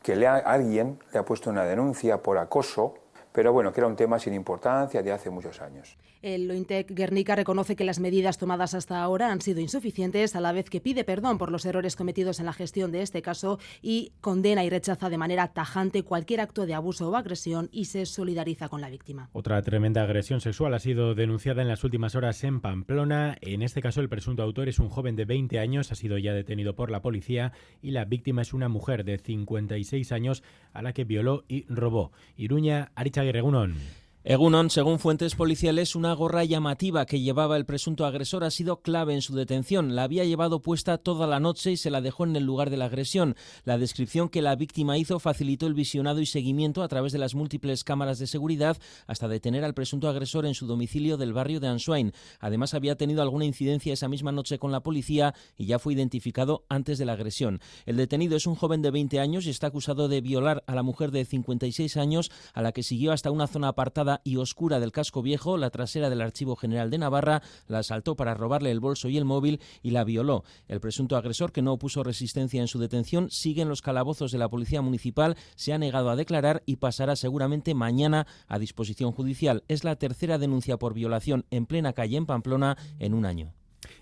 que 0.02 0.16
le 0.16 0.28
ha- 0.28 0.36
alguien 0.38 1.00
le 1.14 1.20
ha 1.20 1.26
puesto 1.26 1.50
una 1.50 1.64
denuncia 1.64 2.22
por 2.22 2.38
acoso, 2.38 2.96
pero 3.32 3.54
bueno, 3.54 3.72
que 3.72 3.80
era 3.80 3.88
un 3.88 3.96
tema 3.96 4.20
sin 4.20 4.34
importancia 4.34 5.02
de 5.02 5.12
hace 5.12 5.30
muchos 5.30 5.62
años. 5.62 5.98
El 6.24 6.48
Lointec 6.48 6.90
Guernica 6.90 7.36
reconoce 7.36 7.76
que 7.76 7.84
las 7.84 8.00
medidas 8.00 8.38
tomadas 8.38 8.74
hasta 8.74 9.04
ahora 9.04 9.30
han 9.30 9.42
sido 9.42 9.60
insuficientes, 9.60 10.38
a 10.38 10.40
la 10.40 10.54
vez 10.54 10.70
que 10.70 10.80
pide 10.80 11.04
perdón 11.04 11.38
por 11.38 11.52
los 11.52 11.66
errores 11.66 11.98
cometidos 11.98 12.40
en 12.40 12.46
la 12.46 12.54
gestión 12.54 12.94
de 12.94 13.02
este 13.02 13.22
caso 13.22 13.60
y 13.82 14.14
condena 14.22 14.64
y 14.64 14.70
rechaza 14.70 15.10
de 15.10 15.18
manera 15.18 15.50
tajante 15.50 16.04
cualquier 16.04 16.40
acto 16.40 16.66
de 16.66 16.76
abuso 16.76 17.10
o 17.10 17.18
agresión 17.18 17.68
y 17.74 17.86
se 17.86 18.06
solidariza 18.06 18.70
con 18.70 18.80
la 18.80 18.90
víctima. 18.90 19.30
Otra 19.34 19.62
tremenda 19.64 20.04
agresión 20.04 20.40
sexual 20.40 20.74
ha 20.74 20.80
sido 20.80 21.14
denunciada 21.14 21.62
en 21.62 21.68
las 21.68 21.84
últimas 21.84 22.16
horas 22.16 22.42
en 22.46 22.62
Pamplona. 22.62 23.36
En 23.42 23.62
este 23.62 23.82
caso, 23.82 24.00
el 24.00 24.08
presunto 24.08 24.44
autor 24.44 24.70
es 24.70 24.80
un 24.80 24.88
joven 24.88 25.18
de 25.18 25.26
20 25.26 25.60
años, 25.60 25.92
ha 25.92 25.96
sido 25.96 26.18
ya 26.18 26.34
detenido 26.34 26.74
por 26.74 26.90
la 26.90 27.02
policía 27.02 27.52
y 27.82 27.92
la 27.92 28.06
víctima 28.06 28.44
es 28.44 28.54
una 28.54 28.70
mujer 28.70 29.04
de 29.04 29.18
56 29.18 30.14
años 30.14 30.42
a 30.72 30.82
la 30.82 30.94
que 30.94 31.04
violó 31.04 31.44
y 31.50 31.66
robó. 31.68 32.14
Iruña, 32.38 32.94
Arichaguirre, 32.96 33.40
Egunon. 33.40 34.03
Egunon, 34.26 34.70
según 34.70 35.00
fuentes 35.00 35.36
policiales, 35.36 35.98
una 35.98 36.14
gorra 36.14 36.46
llamativa 36.46 37.06
que 37.06 37.20
llevaba 37.20 37.58
el 37.58 37.66
presunto 37.66 38.06
agresor 38.06 38.46
ha 38.46 38.52
sido 38.52 38.82
clave 38.82 39.14
en 39.14 39.22
su 39.22 39.36
detención. 39.36 39.96
La 39.96 40.04
había 40.04 40.24
llevado 40.24 40.62
puesta 40.62 40.98
toda 40.98 41.28
la 41.28 41.42
noche 41.42 41.74
y 41.74 41.78
se 41.78 41.90
la 41.90 42.00
dejó 42.00 42.24
en 42.24 42.38
el 42.38 42.46
lugar 42.46 42.70
de 42.70 42.78
la 42.78 42.86
agresión. 42.86 43.36
La 43.66 43.78
descripción 43.78 44.30
que 44.30 44.42
la 44.42 44.56
víctima 44.56 44.98
hizo 44.98 45.20
facilitó 45.20 45.68
el 45.68 45.74
visionado 45.74 46.22
y 46.22 46.26
seguimiento 46.26 46.84
a 46.84 46.88
través 46.88 47.12
de 47.12 47.20
las 47.20 47.36
múltiples 47.36 47.84
cámaras 47.84 48.18
de 48.18 48.28
seguridad 48.28 48.78
hasta 49.08 49.28
detener 49.28 49.66
al 49.66 49.74
presunto 49.74 50.08
agresor 50.08 50.46
en 50.46 50.54
su 50.54 50.68
domicilio 50.68 51.18
del 51.18 51.34
barrio 51.34 51.60
de 51.60 51.68
Answain. 51.68 52.14
Además, 52.40 52.74
había 52.74 52.96
tenido 52.96 53.24
alguna 53.24 53.44
incidencia 53.44 53.92
esa 53.92 54.08
misma 54.08 54.32
noche 54.32 54.58
con 54.58 54.72
la 54.72 54.84
policía 54.84 55.36
y 55.58 55.66
ya 55.66 55.80
fue 55.80 55.96
identificado 55.96 56.64
antes 56.70 56.98
de 56.98 57.04
la 57.04 57.12
agresión. 57.12 57.60
El 57.86 57.98
detenido 57.98 58.38
es 58.38 58.48
un 58.48 58.56
joven 58.56 58.82
de 58.82 58.92
20 58.92 59.20
años 59.20 59.46
y 59.46 59.50
está 59.50 59.68
acusado 59.68 60.08
de 60.08 60.22
violar 60.22 60.64
a 60.66 60.76
la 60.76 60.82
mujer 60.82 61.12
de 61.12 61.26
56 61.26 61.98
años 61.98 62.32
a 62.54 62.62
la 62.62 62.72
que 62.72 62.84
siguió 62.84 63.12
hasta 63.12 63.30
una 63.30 63.48
zona 63.48 63.68
apartada 63.68 64.13
y 64.24 64.38
oscura 64.38 64.80
del 64.80 64.92
casco 64.92 65.22
viejo, 65.22 65.58
la 65.58 65.70
trasera 65.70 66.10
del 66.10 66.22
Archivo 66.22 66.56
General 66.56 66.90
de 66.90 66.98
Navarra, 66.98 67.42
la 67.68 67.80
asaltó 67.80 68.16
para 68.16 68.34
robarle 68.34 68.72
el 68.72 68.80
bolso 68.80 69.10
y 69.10 69.18
el 69.18 69.26
móvil 69.26 69.60
y 69.82 69.92
la 69.92 70.04
violó. 70.04 70.44
El 70.68 70.80
presunto 70.80 71.16
agresor, 71.18 71.52
que 71.52 71.62
no 71.62 71.74
opuso 71.74 72.04
resistencia 72.04 72.62
en 72.62 72.68
su 72.68 72.80
detención, 72.80 73.30
sigue 73.30 73.62
en 73.62 73.70
los 73.70 73.82
calabozos 73.82 74.32
de 74.32 74.38
la 74.38 74.50
Policía 74.50 74.82
Municipal, 74.82 75.36
se 75.56 75.74
ha 75.74 75.78
negado 75.78 76.10
a 76.10 76.16
declarar 76.16 76.64
y 76.66 76.78
pasará 76.78 77.16
seguramente 77.16 77.74
mañana 77.74 78.28
a 78.48 78.60
disposición 78.60 79.12
judicial. 79.12 79.64
Es 79.68 79.84
la 79.84 79.96
tercera 79.96 80.38
denuncia 80.38 80.78
por 80.78 80.94
violación 80.94 81.46
en 81.52 81.66
plena 81.66 81.94
calle 81.94 82.18
en 82.18 82.26
Pamplona 82.26 82.78
en 83.00 83.14
un 83.14 83.26
año. 83.26 83.54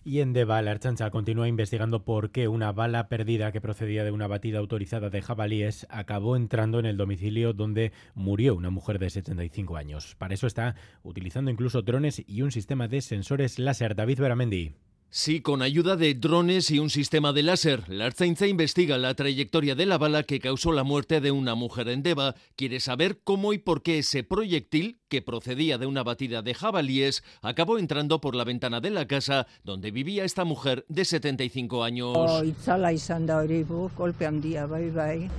Y 0.04 0.22
en 0.22 0.34
Deva, 0.34 0.60
la 0.64 0.72
Archancha 0.72 1.12
continúa 1.12 1.48
investigando 1.48 2.04
por 2.04 2.32
qué 2.32 2.48
una 2.48 2.72
bala 2.72 3.08
perdida 3.08 3.52
que 3.52 3.62
procedía 3.62 4.04
de 4.04 4.10
una 4.10 4.26
batida 4.26 4.58
autorizada 4.58 5.12
de 5.12 5.22
jabalíes 5.22 5.86
acabó 5.92 6.36
entrando 6.36 6.80
en 6.80 6.88
el 6.88 6.98
domicilio 6.98 7.54
donde 7.54 7.92
murió 8.16 8.56
una 8.56 8.72
mujer 8.72 8.98
de 8.98 9.12
75 9.12 9.78
años. 9.78 10.16
Para 10.16 10.34
eso 10.34 10.48
está 10.48 10.76
utilizando 11.04 11.52
incluso 11.52 11.84
drones 11.84 12.24
y 12.26 12.42
un 12.42 12.52
sistema 12.52 12.88
de 12.88 13.02
sensores 13.02 13.60
láser. 13.60 13.94
David 13.94 14.22
Beramendi. 14.22 14.74
Sí, 15.14 15.42
con 15.42 15.62
ayuda 15.62 15.98
de 15.98 16.14
drones 16.14 16.72
y 16.72 16.80
un 16.80 16.90
sistema 16.90 17.34
de 17.34 17.44
láser, 17.44 17.90
la 17.90 18.06
Arzainza 18.06 18.48
investiga 18.48 18.98
la 18.98 19.14
trayectoria 19.14 19.76
de 19.76 19.86
la 19.86 19.98
bala 19.98 20.24
que 20.24 20.40
causó 20.40 20.72
la 20.72 20.86
muerte 20.86 21.20
de 21.20 21.32
una 21.32 21.54
mujer 21.54 21.90
en 21.90 22.02
Deva. 22.02 22.36
Quiere 22.56 22.80
saber 22.80 23.20
cómo 23.22 23.52
y 23.52 23.58
por 23.58 23.84
qué 23.84 23.98
ese 23.98 24.24
proyectil 24.24 25.02
que 25.10 25.22
procedía 25.22 25.78
de 25.78 25.86
una 25.86 26.04
batida 26.04 26.42
de 26.42 26.54
jabalíes, 26.54 27.26
acabó 27.42 27.78
entrando 27.78 28.22
por 28.22 28.34
la 28.34 28.46
ventana 28.46 28.80
de 28.80 28.92
la 28.92 29.06
casa 29.06 29.46
donde 29.66 29.92
vivía 29.92 30.24
esta 30.24 30.46
mujer 30.46 30.86
de 30.88 31.04
75 31.04 31.84
años. 31.84 32.16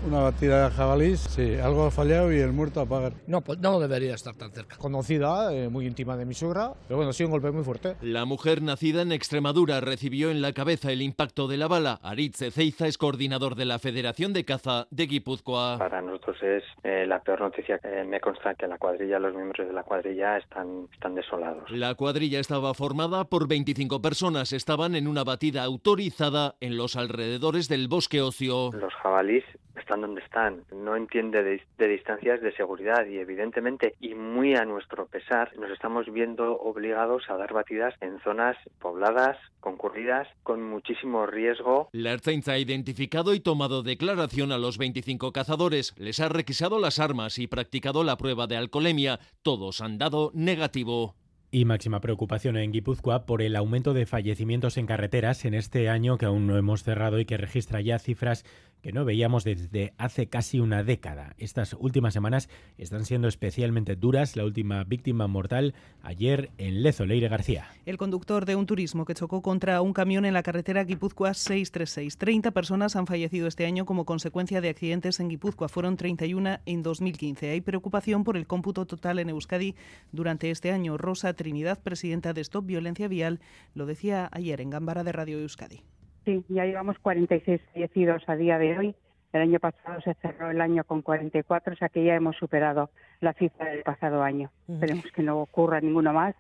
Una 0.07 0.19
batida 0.19 0.69
de 0.69 0.75
jabalís, 0.75 1.21
sí, 1.21 1.55
algo 1.55 1.87
ha 1.87 1.91
fallado 1.91 2.31
y 2.31 2.41
el 2.41 2.53
muerto 2.53 2.83
a 2.83 2.85
pagar. 2.85 3.15
No, 3.27 3.41
pues 3.41 3.59
no 3.61 3.81
debería 3.81 4.15
estar 4.15 4.35
tan 4.35 4.53
cerca. 4.53 4.77
Conocida, 4.77 5.55
eh, 5.55 5.71
muy 5.71 5.87
íntima 5.87 6.19
de 6.19 6.27
mi 6.27 6.35
suegra, 6.35 6.75
pero 6.87 6.99
bueno, 6.99 7.15
sí 7.15 7.25
un 7.25 7.31
golpe 7.31 7.51
muy 7.51 7.65
fuerte. 7.65 7.97
La 8.03 8.27
mujer 8.27 8.61
nacida 8.61 9.01
en 9.01 9.13
Extremadura 9.13 9.62
recibió 9.67 10.31
en 10.31 10.43
la 10.43 10.53
cabeza 10.53 10.91
el 10.93 11.03
impacto 11.03 11.49
de 11.49 11.57
la 11.57 11.69
bala. 11.69 11.99
Aritz 12.03 12.43
Ezeiza 12.43 12.87
es 12.87 12.99
coordinador 12.99 13.55
de 13.55 13.65
la 13.65 13.79
Federación 13.79 14.33
de 14.33 14.45
Caza 14.45 14.87
de 14.91 15.07
Guipúzcoa. 15.07 15.79
Para 15.79 16.03
nosotros 16.03 16.37
es 16.43 16.65
eh, 16.83 17.07
la 17.07 17.21
peor 17.21 17.41
noticia. 17.41 17.79
Eh, 17.83 18.05
me 18.05 18.21
consta 18.21 18.55
que 18.55 18.67
la 18.67 18.79
cuadrilla, 18.79 19.19
los 19.19 19.35
miembros 19.35 19.67
de 19.67 19.73
la 19.73 19.83
cuadrilla 19.83 20.39
están, 20.39 20.89
están 20.93 21.15
desolados. 21.15 21.71
La 21.71 21.95
cuadrilla 21.95 22.41
estaba 22.41 22.75
formada 22.75 23.25
por 23.25 23.49
25 23.49 24.03
personas. 24.03 24.53
Estaban 24.53 24.95
en 24.95 25.07
una 25.07 25.25
batida 25.25 25.63
autorizada 25.63 26.57
en 26.61 26.77
los 26.77 26.97
alrededores 26.97 27.69
del 27.69 27.89
bosque 27.89 28.21
ocio. 28.21 28.71
Los 28.73 28.95
jabalís 28.95 29.45
están 29.77 30.03
donde 30.03 30.21
están, 30.23 30.65
no 30.73 30.97
entiende 30.97 31.43
de, 31.43 31.63
de, 31.79 31.89
distancias 31.89 32.41
de 32.41 32.55
seguridad 32.55 33.07
y 33.07 33.19
evidentemente 33.19 33.95
y 34.01 34.15
muy 34.15 34.55
a 34.55 34.65
nuestro 34.65 35.07
pesar 35.07 35.57
nos 35.59 35.71
estamos 35.71 36.11
viendo 36.13 36.59
obligados 36.59 37.23
a 37.29 37.37
dar 37.37 37.53
batidas 37.53 37.95
en 38.01 38.21
zonas 38.21 38.57
pobladas, 38.81 39.37
concurridas, 39.61 40.29
con 40.43 40.63
muchísimo 40.63 41.27
riesgo. 41.27 41.89
La 41.93 42.13
Ertzaintza 42.13 42.53
ha 42.53 42.59
identificado 42.59 43.35
y 43.35 43.41
tomado 43.41 43.83
declaración 43.83 44.53
a 44.53 44.59
los 44.59 44.79
25 44.79 45.33
cazadores, 45.33 45.95
les 45.99 46.21
ha 46.21 46.29
requisado 46.29 46.79
las 46.79 46.99
armas 46.99 47.39
y 47.39 47.47
practicado 47.47 48.05
la 48.05 48.17
prueba 48.17 48.47
de 48.47 48.57
alcoholemia, 48.57 49.21
todos 49.43 49.81
han 49.81 49.99
dado 49.99 50.31
negativo. 50.35 51.15
Y 51.55 51.67
máxima 51.67 52.01
preocupación 52.01 52.57
en 52.57 52.73
Guipúzcoa 52.73 53.27
por 53.27 53.43
el 53.43 53.57
aumento 53.57 53.93
de 53.93 54.07
fallecimientos 54.07 54.79
en 54.79 54.87
carreteras 54.87 55.45
en 55.45 55.53
este 55.53 55.91
año 55.91 56.17
que 56.17 56.25
aún 56.25 56.47
no 56.47 56.57
hemos 56.57 56.83
cerrado 56.83 57.21
y 57.21 57.27
que 57.27 57.37
registra 57.37 57.83
ya 57.83 57.99
cifras 57.99 58.47
que 58.83 58.93
no 58.93 59.05
veíamos 59.05 59.45
desde 59.45 59.95
hace 59.97 60.29
casi 60.29 60.61
una 60.61 60.83
década. 60.83 61.35
Estas 61.39 61.75
últimas 61.79 62.13
semanas 62.13 62.49
están 62.77 63.05
siendo 63.05 63.29
especialmente 63.29 63.97
duras. 63.97 64.37
La 64.37 64.45
última 64.45 64.85
víctima 64.85 65.29
mortal 65.29 65.75
ayer 66.03 66.51
en 66.59 66.83
Lezo, 66.83 67.07
Leire 67.07 67.29
García. 67.29 67.69
El 67.87 67.97
conductor 67.97 68.45
de 68.45 68.57
un 68.57 68.67
turismo 68.67 69.05
que 69.05 69.15
chocó 69.15 69.41
contra 69.41 69.81
un 69.81 69.93
camión 69.93 70.25
en 70.25 70.35
la 70.35 70.43
carretera 70.43 70.85
Guipúzcoa 70.85 71.33
636. 71.33 72.19
30 72.19 72.51
personas 72.51 72.97
han 72.97 73.07
fallecido 73.07 73.47
este 73.47 73.67
año 73.67 73.87
como 73.87 74.05
consecuencia 74.05 74.61
de 74.61 74.69
accidentes 74.69 75.21
en 75.21 75.29
Guipúzcoa. 75.29 75.69
Fueron 75.69 75.97
31 75.97 76.59
en 76.67 76.83
2015. 76.83 77.51
Hay 77.51 77.61
preocupación 77.61 78.25
por 78.25 78.37
el 78.37 78.47
cómputo 78.47 78.85
total 78.87 79.21
en 79.21 79.31
Euskadi 79.31 79.77
durante 80.11 80.51
este 80.51 80.73
año. 80.73 80.99
Rosa 80.99 81.33
Trinidad, 81.35 81.81
presidenta 81.81 82.33
de 82.33 82.41
Stop 82.41 82.67
Violencia 82.67 83.07
Vial, 83.07 83.41
lo 83.75 83.87
decía 83.87 84.29
ayer 84.33 84.61
en 84.61 84.71
Gambara 84.71 85.05
de 85.05 85.13
Radio 85.13 85.39
Euskadi. 85.39 85.83
Sí, 86.25 86.45
ya 86.49 86.65
llevamos 86.65 86.99
46 86.99 87.61
fallecidos 87.73 88.23
a 88.29 88.37
día 88.37 88.59
de 88.59 88.79
hoy. 88.79 88.95
El 89.33 89.43
año 89.43 89.61
pasado 89.61 90.01
se 90.03 90.15
cerró 90.15 90.51
el 90.51 90.61
año 90.61 90.85
con 90.85 91.03
44, 91.03 91.73
o 91.73 91.77
sea 91.77 91.89
que 91.89 92.05
ya 92.05 92.15
hemos 92.15 92.37
superado 92.37 92.91
la 93.21 93.33
cifra 93.33 93.71
del 93.71 93.83
pasado 93.83 94.23
año. 94.23 94.51
Uh 94.67 94.73
-huh. 94.73 94.75
Esperemos 94.75 95.07
que 95.13 95.23
no 95.23 95.41
ocurra 95.41 95.81
ninguno 95.81 96.13
más. 96.13 96.35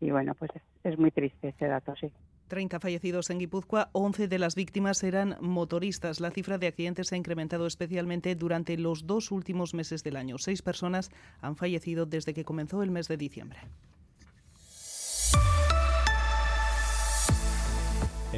Y 0.00 0.10
bueno, 0.10 0.34
pues 0.34 0.50
es, 0.54 0.62
es 0.84 0.98
muy 0.98 1.10
triste 1.10 1.48
ese 1.48 1.66
dato, 1.66 1.94
sí. 1.96 2.10
30 2.48 2.80
fallecidos 2.80 3.30
en 3.30 3.38
Guipúzcoa, 3.38 3.90
11 3.92 4.26
de 4.26 4.38
las 4.38 4.54
víctimas 4.54 5.02
eran 5.04 5.36
motoristas. 5.40 6.20
La 6.20 6.30
cifra 6.30 6.56
de 6.58 6.66
accidentes 6.66 7.08
se 7.08 7.14
ha 7.14 7.18
incrementado 7.18 7.66
especialmente 7.66 8.34
durante 8.34 8.76
los 8.78 9.06
dos 9.06 9.30
últimos 9.30 9.74
meses 9.74 10.02
del 10.02 10.16
año. 10.16 10.38
Seis 10.38 10.62
personas 10.62 11.10
han 11.42 11.56
fallecido 11.56 12.06
desde 12.06 12.32
que 12.32 12.44
comenzó 12.44 12.82
el 12.82 12.90
mes 12.90 13.06
de 13.08 13.18
diciembre. 13.18 13.60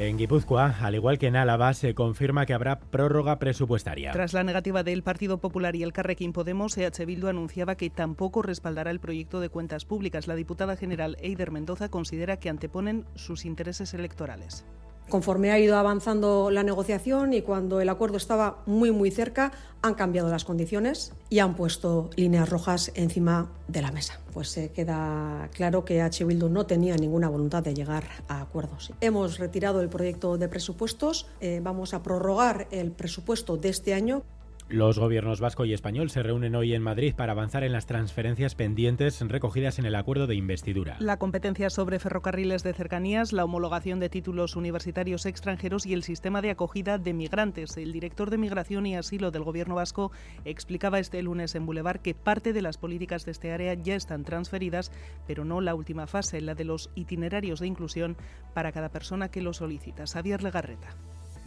En 0.01 0.17
Guipúzcoa, 0.17 0.77
al 0.81 0.95
igual 0.95 1.19
que 1.19 1.27
en 1.27 1.35
Álava, 1.35 1.75
se 1.75 1.93
confirma 1.93 2.47
que 2.47 2.55
habrá 2.55 2.79
prórroga 2.79 3.37
presupuestaria. 3.37 4.11
Tras 4.13 4.33
la 4.33 4.43
negativa 4.43 4.81
del 4.81 5.03
Partido 5.03 5.37
Popular 5.37 5.75
y 5.75 5.83
el 5.83 5.93
Carrequín 5.93 6.33
Podemos, 6.33 6.75
EH 6.75 7.05
Bildu 7.05 7.27
anunciaba 7.27 7.75
que 7.75 7.91
tampoco 7.91 8.41
respaldará 8.41 8.89
el 8.89 8.99
proyecto 8.99 9.39
de 9.39 9.49
cuentas 9.49 9.85
públicas. 9.85 10.25
La 10.25 10.33
diputada 10.33 10.75
general 10.75 11.17
Eider 11.21 11.51
Mendoza 11.51 11.89
considera 11.89 12.37
que 12.37 12.49
anteponen 12.49 13.05
sus 13.13 13.45
intereses 13.45 13.93
electorales. 13.93 14.65
Conforme 15.09 15.51
ha 15.51 15.59
ido 15.59 15.77
avanzando 15.77 16.49
la 16.51 16.63
negociación 16.63 17.33
y 17.33 17.41
cuando 17.41 17.81
el 17.81 17.89
acuerdo 17.89 18.17
estaba 18.17 18.63
muy 18.65 18.91
muy 18.91 19.11
cerca, 19.11 19.51
han 19.81 19.93
cambiado 19.95 20.29
las 20.29 20.45
condiciones 20.45 21.13
y 21.29 21.39
han 21.39 21.55
puesto 21.55 22.09
líneas 22.15 22.49
rojas 22.49 22.91
encima 22.95 23.51
de 23.67 23.81
la 23.81 23.91
mesa. 23.91 24.19
Pues 24.33 24.49
se 24.49 24.71
queda 24.71 25.49
claro 25.53 25.83
que 25.83 26.01
H. 26.01 26.23
Bildu 26.23 26.49
no 26.49 26.65
tenía 26.65 26.95
ninguna 26.95 27.27
voluntad 27.27 27.63
de 27.63 27.73
llegar 27.73 28.05
a 28.27 28.41
acuerdos. 28.41 28.93
Hemos 29.01 29.37
retirado 29.37 29.81
el 29.81 29.89
proyecto 29.89 30.37
de 30.37 30.47
presupuestos, 30.47 31.27
eh, 31.41 31.59
vamos 31.61 31.93
a 31.93 32.03
prorrogar 32.03 32.67
el 32.71 32.91
presupuesto 32.91 33.57
de 33.57 33.69
este 33.69 33.93
año. 33.93 34.23
Los 34.71 34.97
gobiernos 34.97 35.41
vasco 35.41 35.65
y 35.65 35.73
español 35.73 36.09
se 36.09 36.23
reúnen 36.23 36.55
hoy 36.55 36.73
en 36.73 36.81
Madrid 36.81 37.13
para 37.13 37.33
avanzar 37.33 37.65
en 37.65 37.73
las 37.73 37.87
transferencias 37.87 38.55
pendientes 38.55 39.19
recogidas 39.19 39.79
en 39.79 39.85
el 39.85 39.95
acuerdo 39.95 40.27
de 40.27 40.35
investidura. 40.35 40.95
La 41.01 41.17
competencia 41.17 41.69
sobre 41.69 41.99
ferrocarriles 41.99 42.63
de 42.63 42.71
cercanías, 42.71 43.33
la 43.33 43.43
homologación 43.43 43.99
de 43.99 44.07
títulos 44.07 44.55
universitarios 44.55 45.25
extranjeros 45.25 45.85
y 45.85 45.91
el 45.91 46.03
sistema 46.03 46.41
de 46.41 46.51
acogida 46.51 46.97
de 46.97 47.11
migrantes. 47.11 47.75
El 47.75 47.91
director 47.91 48.29
de 48.29 48.37
Migración 48.37 48.85
y 48.85 48.95
Asilo 48.95 49.29
del 49.29 49.43
gobierno 49.43 49.75
vasco 49.75 50.13
explicaba 50.45 50.99
este 50.99 51.21
lunes 51.21 51.53
en 51.55 51.65
Boulevard 51.65 51.99
que 51.99 52.13
parte 52.13 52.53
de 52.53 52.61
las 52.61 52.77
políticas 52.77 53.25
de 53.25 53.31
este 53.31 53.51
área 53.51 53.73
ya 53.73 53.95
están 53.95 54.23
transferidas, 54.23 54.93
pero 55.27 55.43
no 55.43 55.59
la 55.59 55.75
última 55.75 56.07
fase, 56.07 56.39
la 56.39 56.55
de 56.55 56.63
los 56.63 56.91
itinerarios 56.95 57.59
de 57.59 57.67
inclusión 57.67 58.15
para 58.53 58.71
cada 58.71 58.87
persona 58.87 59.27
que 59.27 59.41
lo 59.41 59.51
solicita. 59.51 60.07
Xavier 60.07 60.41
Legarreta 60.41 60.95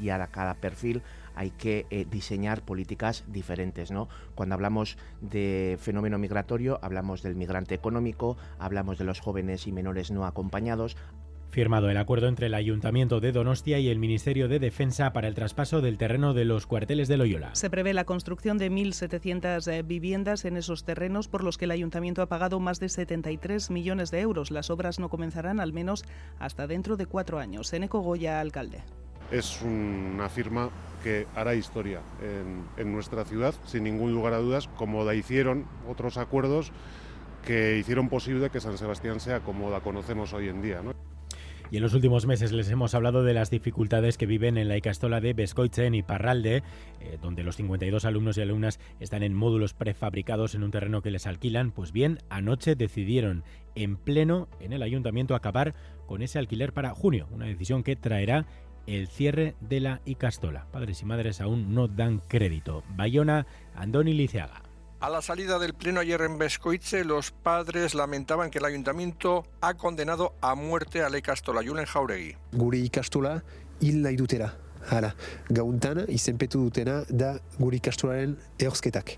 y 0.00 0.11
a 0.11 0.26
cada 0.28 0.54
perfil 0.54 1.02
hay 1.35 1.50
que 1.50 1.87
eh, 1.90 2.07
diseñar 2.11 2.62
políticas 2.62 3.24
diferentes. 3.28 3.90
¿no? 3.90 4.09
Cuando 4.35 4.54
hablamos 4.54 4.96
de 5.20 5.76
fenómeno 5.80 6.18
migratorio, 6.18 6.78
hablamos 6.83 7.22
del 7.22 7.35
migrante 7.35 7.74
económico, 7.74 8.37
hablamos 8.59 8.98
de 8.98 9.04
los 9.04 9.20
jóvenes 9.20 9.66
y 9.66 9.72
menores 9.72 10.11
no 10.11 10.26
acompañados, 10.26 10.96
Firmado 11.54 11.88
el 11.88 11.98
acuerdo 11.98 12.26
entre 12.26 12.46
el 12.48 12.54
Ayuntamiento 12.54 13.20
de 13.20 13.30
Donostia 13.30 13.78
y 13.78 13.88
el 13.88 14.00
Ministerio 14.00 14.48
de 14.48 14.59
Defensa 14.59 15.12
para 15.12 15.28
el 15.28 15.37
traspaso 15.37 15.80
del 15.80 15.98
terreno 15.98 16.35
de 16.35 16.44
los 16.44 16.66
cuarteles 16.66 17.07
de 17.07 17.16
Loyola. 17.16 17.54
Se 17.54 17.70
prevé 17.70 17.94
la 17.94 18.02
construcción 18.02 18.59
de 18.59 18.72
1.700 18.72 19.87
viviendas 19.87 20.44
en 20.46 20.57
esos 20.57 20.85
terrenos 20.85 21.28
por 21.28 21.44
los 21.44 21.57
que 21.57 21.66
el 21.66 21.70
Ayuntamiento 21.70 22.22
ha 22.22 22.26
pagado 22.26 22.59
más 22.59 22.80
de 22.80 22.88
73 22.88 23.70
millones 23.70 24.11
de 24.11 24.18
euros. 24.18 24.50
Las 24.50 24.68
obras 24.68 24.98
no 24.98 25.09
comenzarán 25.09 25.61
al 25.61 25.72
menos 25.72 26.04
hasta 26.40 26.66
dentro 26.66 26.96
de 26.96 27.07
cuatro 27.07 27.38
años. 27.38 27.72
Eneco 27.72 28.00
Goya, 28.00 28.40
alcalde 28.40 28.83
es 29.30 29.62
una 29.62 30.28
firma 30.28 30.70
que 31.02 31.26
hará 31.34 31.54
historia 31.54 32.00
en, 32.78 32.92
nuestra 32.92 33.24
ciudad, 33.24 33.54
sin 33.66 33.84
ningún 33.84 34.12
lugar 34.12 34.32
a 34.32 34.38
dudas, 34.38 34.68
como 34.76 35.04
la 35.04 35.14
hicieron 35.14 35.66
otros 35.88 36.16
acuerdos 36.16 36.72
que 37.44 37.76
hicieron 37.78 38.08
posible 38.08 38.48
que 38.48 38.60
San 38.60 38.78
Sebastián 38.78 39.20
sea 39.20 39.40
como 39.40 39.70
la 39.70 39.80
conocemos 39.80 40.32
hoy 40.32 40.48
en 40.48 40.62
día. 40.62 40.80
Y 41.70 41.78
en 41.78 41.82
los 41.82 41.94
últimos 41.94 42.26
meses 42.26 42.52
les 42.52 42.70
hemos 42.70 42.94
hablado 42.94 43.24
de 43.24 43.34
las 43.34 43.50
dificultades 43.50 44.16
que 44.16 44.26
viven 44.26 44.58
en 44.58 44.68
la 44.68 44.76
Icastola 44.76 45.20
de 45.20 45.32
Bescoitzen 45.32 45.94
y 45.94 46.02
Parralde, 46.02 46.62
eh, 47.00 47.18
donde 47.20 47.42
los 47.42 47.56
52 47.56 48.04
alumnos 48.04 48.38
y 48.38 48.42
alumnas 48.42 48.78
están 49.00 49.22
en 49.22 49.34
módulos 49.34 49.74
prefabricados 49.74 50.54
en 50.54 50.62
un 50.62 50.70
terreno 50.70 51.02
que 51.02 51.10
les 51.10 51.26
alquilan. 51.26 51.72
Pues 51.72 51.90
bien, 51.90 52.18
anoche 52.28 52.76
decidieron 52.76 53.44
en 53.74 53.96
pleno 53.96 54.48
en 54.60 54.72
el 54.72 54.82
ayuntamiento 54.82 55.34
acabar 55.34 55.74
con 56.06 56.22
ese 56.22 56.38
alquiler 56.38 56.72
para 56.72 56.94
junio, 56.94 57.26
una 57.32 57.46
decisión 57.46 57.82
que 57.82 57.96
traerá 57.96 58.46
el 58.86 59.08
cierre 59.08 59.54
de 59.60 59.80
la 59.80 60.00
Icastola. 60.04 60.66
Padres 60.72 61.02
y 61.02 61.04
madres 61.04 61.40
aún 61.40 61.74
no 61.74 61.88
dan 61.88 62.20
crédito. 62.20 62.82
Bayona, 62.96 63.46
Andoni 63.74 64.14
Liceaga. 64.14 64.62
A 65.00 65.10
la 65.10 65.20
salida 65.20 65.58
del 65.58 65.74
pleno 65.74 66.00
ayer 66.00 66.22
en 66.22 66.38
Bescoitze, 66.38 67.04
los 67.04 67.30
padres 67.30 67.94
lamentaban 67.94 68.50
que 68.50 68.58
el 68.58 68.64
ayuntamiento 68.64 69.44
ha 69.60 69.74
condenado 69.74 70.34
a 70.40 70.54
muerte 70.54 71.02
a 71.02 71.10
la 71.10 71.18
Ikastola, 71.18 71.62
Julen 71.62 71.84
Jauregui. 71.84 72.36
Gure 72.52 72.78
ikastola 72.78 73.44
hil 73.80 74.00
nahi 74.00 74.16
dutera. 74.16 74.54
Hala, 74.88 75.14
gauntan 75.48 76.04
izenpetu 76.08 76.60
dutena 76.66 77.02
da 77.08 77.38
gure 77.58 77.78
ikastolaren 77.80 78.36
ehorzketak. 78.58 79.16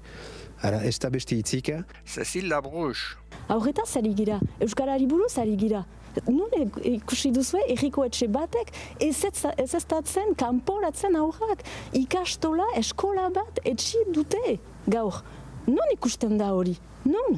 Hala, 0.62 0.82
ez 0.84 0.98
da 0.98 1.10
beste 1.12 1.36
hitzika. 1.36 1.84
Cecil 2.04 2.48
Labrouche. 2.50 3.16
Aurretaz 3.48 3.96
ari 3.96 4.14
gira, 4.16 4.40
Euskarari 4.60 5.06
buruz 5.10 5.38
ari 5.38 5.56
gira. 5.56 5.84
Nun 6.28 6.48
ikusi 6.82 7.30
duzue, 7.34 7.60
erriko 7.68 8.04
etxe 8.06 8.26
batek, 8.32 8.70
ez 9.00 9.74
eztatzen, 9.74 10.32
kanporatzen 10.40 11.18
aurrak, 11.20 11.60
ikastola, 11.92 12.64
eskola 12.80 13.28
bat, 13.34 13.60
etxi 13.68 14.00
dute, 14.14 14.56
gaur. 14.88 15.20
Non 15.68 15.92
ikusten 15.92 16.38
da 16.40 16.54
hori? 16.56 16.76
Non? 17.04 17.36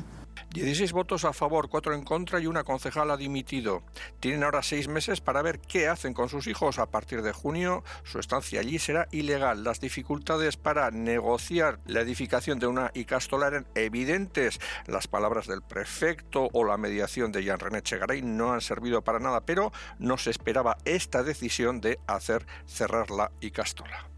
16 0.50 0.92
votos 0.92 1.26
a 1.26 1.34
favor, 1.34 1.68
4 1.68 1.94
en 1.94 2.02
contra 2.02 2.40
y 2.40 2.46
una 2.46 2.64
concejal 2.64 3.10
ha 3.10 3.18
dimitido. 3.18 3.82
Tienen 4.18 4.44
ahora 4.44 4.62
seis 4.62 4.88
meses 4.88 5.20
para 5.20 5.42
ver 5.42 5.60
qué 5.60 5.88
hacen 5.88 6.14
con 6.14 6.30
sus 6.30 6.46
hijos. 6.46 6.78
A 6.78 6.86
partir 6.86 7.20
de 7.20 7.32
junio, 7.32 7.84
su 8.02 8.18
estancia 8.18 8.60
allí 8.60 8.78
será 8.78 9.08
ilegal. 9.10 9.62
Las 9.62 9.78
dificultades 9.78 10.56
para 10.56 10.90
negociar 10.90 11.80
la 11.84 12.00
edificación 12.00 12.58
de 12.58 12.66
una 12.66 12.90
Icastola 12.94 13.48
eran 13.48 13.66
evidentes. 13.74 14.58
Las 14.86 15.06
palabras 15.06 15.46
del 15.46 15.60
prefecto 15.60 16.48
o 16.52 16.64
la 16.64 16.78
mediación 16.78 17.30
de 17.30 17.44
Jean-René 17.44 17.82
Chegaray 17.82 18.22
no 18.22 18.54
han 18.54 18.62
servido 18.62 19.02
para 19.02 19.18
nada, 19.18 19.42
pero 19.42 19.70
no 19.98 20.16
se 20.16 20.30
esperaba 20.30 20.78
esta 20.86 21.22
decisión 21.22 21.82
de 21.82 21.98
hacer 22.06 22.46
cerrar 22.66 23.10
la 23.10 23.30
Icastola. 23.42 24.08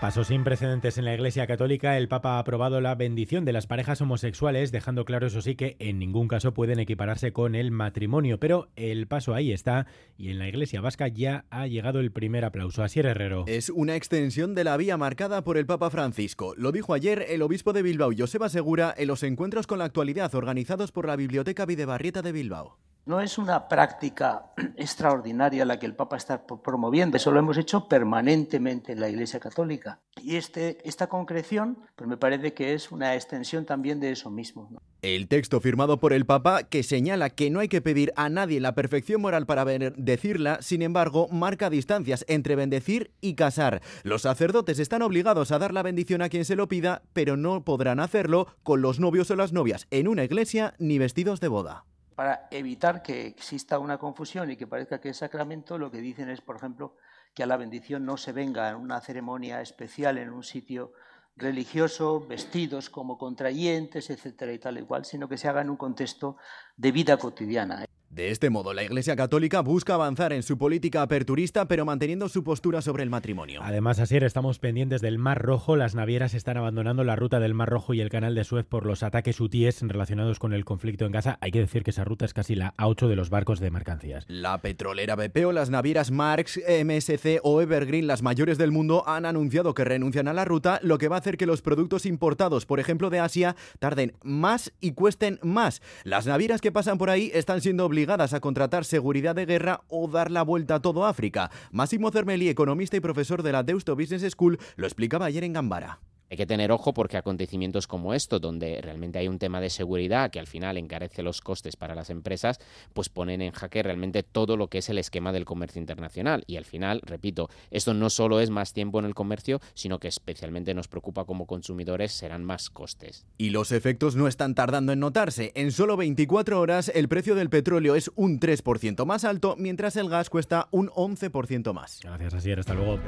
Paso 0.00 0.22
sin 0.22 0.44
precedentes 0.44 0.96
en 0.96 1.04
la 1.04 1.14
Iglesia 1.14 1.48
Católica, 1.48 1.98
el 1.98 2.06
Papa 2.06 2.36
ha 2.36 2.38
aprobado 2.38 2.80
la 2.80 2.94
bendición 2.94 3.44
de 3.44 3.52
las 3.52 3.66
parejas 3.66 4.00
homosexuales, 4.00 4.70
dejando 4.70 5.04
claro 5.04 5.26
eso 5.26 5.42
sí 5.42 5.56
que 5.56 5.74
en 5.80 5.98
ningún 5.98 6.28
caso 6.28 6.54
pueden 6.54 6.78
equipararse 6.78 7.32
con 7.32 7.56
el 7.56 7.72
matrimonio, 7.72 8.38
pero 8.38 8.68
el 8.76 9.08
paso 9.08 9.34
ahí 9.34 9.50
está 9.50 9.88
y 10.16 10.30
en 10.30 10.38
la 10.38 10.46
Iglesia 10.46 10.80
Vasca 10.80 11.08
ya 11.08 11.46
ha 11.50 11.66
llegado 11.66 11.98
el 11.98 12.12
primer 12.12 12.44
aplauso. 12.44 12.84
Así 12.84 13.00
Herrero. 13.00 13.42
Es 13.48 13.70
una 13.70 13.96
extensión 13.96 14.54
de 14.54 14.62
la 14.62 14.76
vía 14.76 14.96
marcada 14.96 15.42
por 15.42 15.58
el 15.58 15.66
Papa 15.66 15.90
Francisco. 15.90 16.54
Lo 16.56 16.70
dijo 16.70 16.94
ayer 16.94 17.26
el 17.28 17.42
obispo 17.42 17.72
de 17.72 17.82
Bilbao, 17.82 18.12
Joseba 18.16 18.48
Segura, 18.48 18.94
en 18.96 19.08
los 19.08 19.24
encuentros 19.24 19.66
con 19.66 19.80
la 19.80 19.86
actualidad 19.86 20.32
organizados 20.36 20.92
por 20.92 21.08
la 21.08 21.16
Biblioteca 21.16 21.66
Videbarrieta 21.66 22.22
de 22.22 22.30
Bilbao. 22.30 22.78
No 23.08 23.22
es 23.22 23.38
una 23.38 23.68
práctica 23.68 24.52
extraordinaria 24.76 25.64
la 25.64 25.78
que 25.78 25.86
el 25.86 25.94
Papa 25.94 26.18
está 26.18 26.46
promoviendo, 26.46 27.16
eso 27.16 27.30
lo 27.30 27.38
hemos 27.38 27.56
hecho 27.56 27.88
permanentemente 27.88 28.92
en 28.92 29.00
la 29.00 29.08
Iglesia 29.08 29.40
Católica. 29.40 29.98
Y 30.22 30.36
este, 30.36 30.76
esta 30.86 31.06
concreción 31.06 31.78
pues 31.96 32.06
me 32.06 32.18
parece 32.18 32.52
que 32.52 32.74
es 32.74 32.92
una 32.92 33.14
extensión 33.14 33.64
también 33.64 33.98
de 33.98 34.10
eso 34.10 34.30
mismo. 34.30 34.68
El 35.00 35.26
texto 35.26 35.58
firmado 35.62 36.00
por 36.00 36.12
el 36.12 36.26
Papa, 36.26 36.64
que 36.64 36.82
señala 36.82 37.30
que 37.30 37.48
no 37.48 37.60
hay 37.60 37.68
que 37.68 37.80
pedir 37.80 38.12
a 38.14 38.28
nadie 38.28 38.60
la 38.60 38.74
perfección 38.74 39.22
moral 39.22 39.46
para 39.46 39.64
bendecirla, 39.64 40.60
sin 40.60 40.82
embargo, 40.82 41.28
marca 41.28 41.70
distancias 41.70 42.26
entre 42.28 42.56
bendecir 42.56 43.12
y 43.22 43.36
casar. 43.36 43.80
Los 44.02 44.22
sacerdotes 44.22 44.78
están 44.78 45.00
obligados 45.00 45.50
a 45.50 45.58
dar 45.58 45.72
la 45.72 45.82
bendición 45.82 46.20
a 46.20 46.28
quien 46.28 46.44
se 46.44 46.56
lo 46.56 46.68
pida, 46.68 47.00
pero 47.14 47.38
no 47.38 47.64
podrán 47.64 48.00
hacerlo 48.00 48.48
con 48.62 48.82
los 48.82 49.00
novios 49.00 49.30
o 49.30 49.36
las 49.36 49.54
novias 49.54 49.86
en 49.90 50.08
una 50.08 50.24
iglesia 50.24 50.74
ni 50.78 50.98
vestidos 50.98 51.40
de 51.40 51.48
boda 51.48 51.86
para 52.18 52.48
evitar 52.50 53.00
que 53.00 53.28
exista 53.28 53.78
una 53.78 53.96
confusión 53.96 54.50
y 54.50 54.56
que 54.56 54.66
parezca 54.66 55.00
que 55.00 55.10
es 55.10 55.18
sacramento, 55.18 55.78
lo 55.78 55.88
que 55.88 56.00
dicen 56.00 56.28
es, 56.28 56.40
por 56.40 56.56
ejemplo, 56.56 56.96
que 57.32 57.44
a 57.44 57.46
la 57.46 57.56
bendición 57.56 58.04
no 58.04 58.16
se 58.16 58.32
venga 58.32 58.68
en 58.70 58.74
una 58.74 59.00
ceremonia 59.00 59.60
especial 59.60 60.18
en 60.18 60.30
un 60.30 60.42
sitio 60.42 60.92
religioso, 61.36 62.26
vestidos 62.26 62.90
como 62.90 63.18
contrayentes, 63.18 64.10
etcétera 64.10 64.52
y 64.52 64.58
tal 64.58 64.78
igual, 64.78 65.04
sino 65.04 65.28
que 65.28 65.38
se 65.38 65.46
haga 65.46 65.60
en 65.60 65.70
un 65.70 65.76
contexto 65.76 66.38
de 66.76 66.90
vida 66.90 67.16
cotidiana. 67.18 67.87
De 68.18 68.32
este 68.32 68.50
modo, 68.50 68.74
la 68.74 68.82
Iglesia 68.82 69.14
Católica 69.14 69.60
busca 69.60 69.94
avanzar 69.94 70.32
en 70.32 70.42
su 70.42 70.58
política 70.58 71.02
aperturista, 71.02 71.68
pero 71.68 71.84
manteniendo 71.84 72.28
su 72.28 72.42
postura 72.42 72.82
sobre 72.82 73.04
el 73.04 73.10
matrimonio. 73.10 73.60
Además, 73.62 74.00
así 74.00 74.16
estamos 74.16 74.58
pendientes 74.58 75.00
del 75.00 75.18
Mar 75.18 75.40
Rojo. 75.40 75.76
Las 75.76 75.94
navieras 75.94 76.34
están 76.34 76.56
abandonando 76.56 77.04
la 77.04 77.14
ruta 77.14 77.38
del 77.38 77.54
Mar 77.54 77.68
Rojo 77.68 77.94
y 77.94 78.00
el 78.00 78.10
canal 78.10 78.34
de 78.34 78.42
Suez 78.42 78.66
por 78.66 78.86
los 78.86 79.04
ataques 79.04 79.40
hutíes 79.40 79.80
relacionados 79.82 80.40
con 80.40 80.52
el 80.52 80.64
conflicto 80.64 81.06
en 81.06 81.12
Gaza. 81.12 81.38
Hay 81.40 81.52
que 81.52 81.60
decir 81.60 81.84
que 81.84 81.92
esa 81.92 82.02
ruta 82.02 82.24
es 82.24 82.34
casi 82.34 82.56
la 82.56 82.74
A8 82.76 83.06
de 83.06 83.14
los 83.14 83.30
barcos 83.30 83.60
de 83.60 83.70
mercancías. 83.70 84.24
La 84.26 84.60
petrolera 84.62 85.14
BP 85.14 85.46
o 85.46 85.52
las 85.52 85.70
navieras 85.70 86.10
Marx, 86.10 86.58
MSC 86.58 87.38
o 87.44 87.62
Evergreen, 87.62 88.08
las 88.08 88.22
mayores 88.22 88.58
del 88.58 88.72
mundo, 88.72 89.04
han 89.06 89.26
anunciado 89.26 89.74
que 89.74 89.84
renuncian 89.84 90.26
a 90.26 90.32
la 90.32 90.44
ruta, 90.44 90.80
lo 90.82 90.98
que 90.98 91.06
va 91.06 91.14
a 91.14 91.20
hacer 91.20 91.36
que 91.36 91.46
los 91.46 91.62
productos 91.62 92.04
importados, 92.04 92.66
por 92.66 92.80
ejemplo 92.80 93.10
de 93.10 93.20
Asia, 93.20 93.54
tarden 93.78 94.14
más 94.24 94.72
y 94.80 94.90
cuesten 94.94 95.38
más. 95.44 95.82
Las 96.02 96.26
navieras 96.26 96.60
que 96.60 96.72
pasan 96.72 96.98
por 96.98 97.10
ahí 97.10 97.30
están 97.32 97.60
siendo 97.60 97.86
obligadas 97.86 98.07
a 98.08 98.40
contratar 98.40 98.86
seguridad 98.86 99.34
de 99.34 99.44
guerra 99.44 99.82
o 99.88 100.08
dar 100.08 100.30
la 100.30 100.42
vuelta 100.42 100.76
a 100.76 100.80
todo 100.80 101.04
África. 101.04 101.50
Máximo 101.70 102.10
Cermeli, 102.10 102.48
economista 102.48 102.96
y 102.96 103.00
profesor 103.00 103.42
de 103.42 103.52
la 103.52 103.62
Deusto 103.62 103.94
Business 103.94 104.32
School, 104.32 104.58
lo 104.76 104.86
explicaba 104.86 105.26
ayer 105.26 105.44
en 105.44 105.52
Gambara. 105.52 106.00
Hay 106.30 106.36
que 106.36 106.46
tener 106.46 106.70
ojo 106.72 106.92
porque 106.92 107.16
acontecimientos 107.16 107.86
como 107.86 108.12
esto, 108.12 108.38
donde 108.38 108.80
realmente 108.82 109.18
hay 109.18 109.28
un 109.28 109.38
tema 109.38 109.60
de 109.60 109.70
seguridad 109.70 110.30
que 110.30 110.38
al 110.38 110.46
final 110.46 110.76
encarece 110.76 111.22
los 111.22 111.40
costes 111.40 111.76
para 111.76 111.94
las 111.94 112.10
empresas, 112.10 112.60
pues 112.92 113.08
ponen 113.08 113.40
en 113.40 113.52
jaque 113.52 113.82
realmente 113.82 114.22
todo 114.22 114.56
lo 114.56 114.68
que 114.68 114.78
es 114.78 114.88
el 114.90 114.98
esquema 114.98 115.32
del 115.32 115.44
comercio 115.44 115.80
internacional. 115.80 116.44
Y 116.46 116.56
al 116.56 116.64
final, 116.64 117.00
repito, 117.02 117.48
esto 117.70 117.94
no 117.94 118.10
solo 118.10 118.40
es 118.40 118.50
más 118.50 118.72
tiempo 118.72 118.98
en 118.98 119.06
el 119.06 119.14
comercio, 119.14 119.60
sino 119.74 119.98
que 119.98 120.08
especialmente 120.08 120.74
nos 120.74 120.88
preocupa 120.88 121.24
como 121.24 121.46
consumidores 121.46 122.12
serán 122.12 122.44
más 122.44 122.68
costes. 122.68 123.24
Y 123.38 123.50
los 123.50 123.72
efectos 123.72 124.14
no 124.14 124.28
están 124.28 124.54
tardando 124.54 124.92
en 124.92 125.00
notarse. 125.00 125.52
En 125.54 125.72
solo 125.72 125.96
24 125.96 126.60
horas 126.60 126.90
el 126.94 127.08
precio 127.08 127.34
del 127.34 127.48
petróleo 127.48 127.94
es 127.94 128.10
un 128.16 128.38
3% 128.38 129.06
más 129.06 129.24
alto, 129.24 129.56
mientras 129.58 129.96
el 129.96 130.08
gas 130.08 130.28
cuesta 130.28 130.68
un 130.70 130.88
11% 130.90 131.72
más. 131.72 132.00
Gracias, 132.02 132.34
Asier. 132.34 132.60
Hasta 132.60 132.74
luego. 132.74 132.98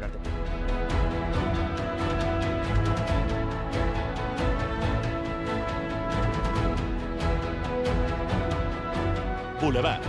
Boulevard 9.60 10.00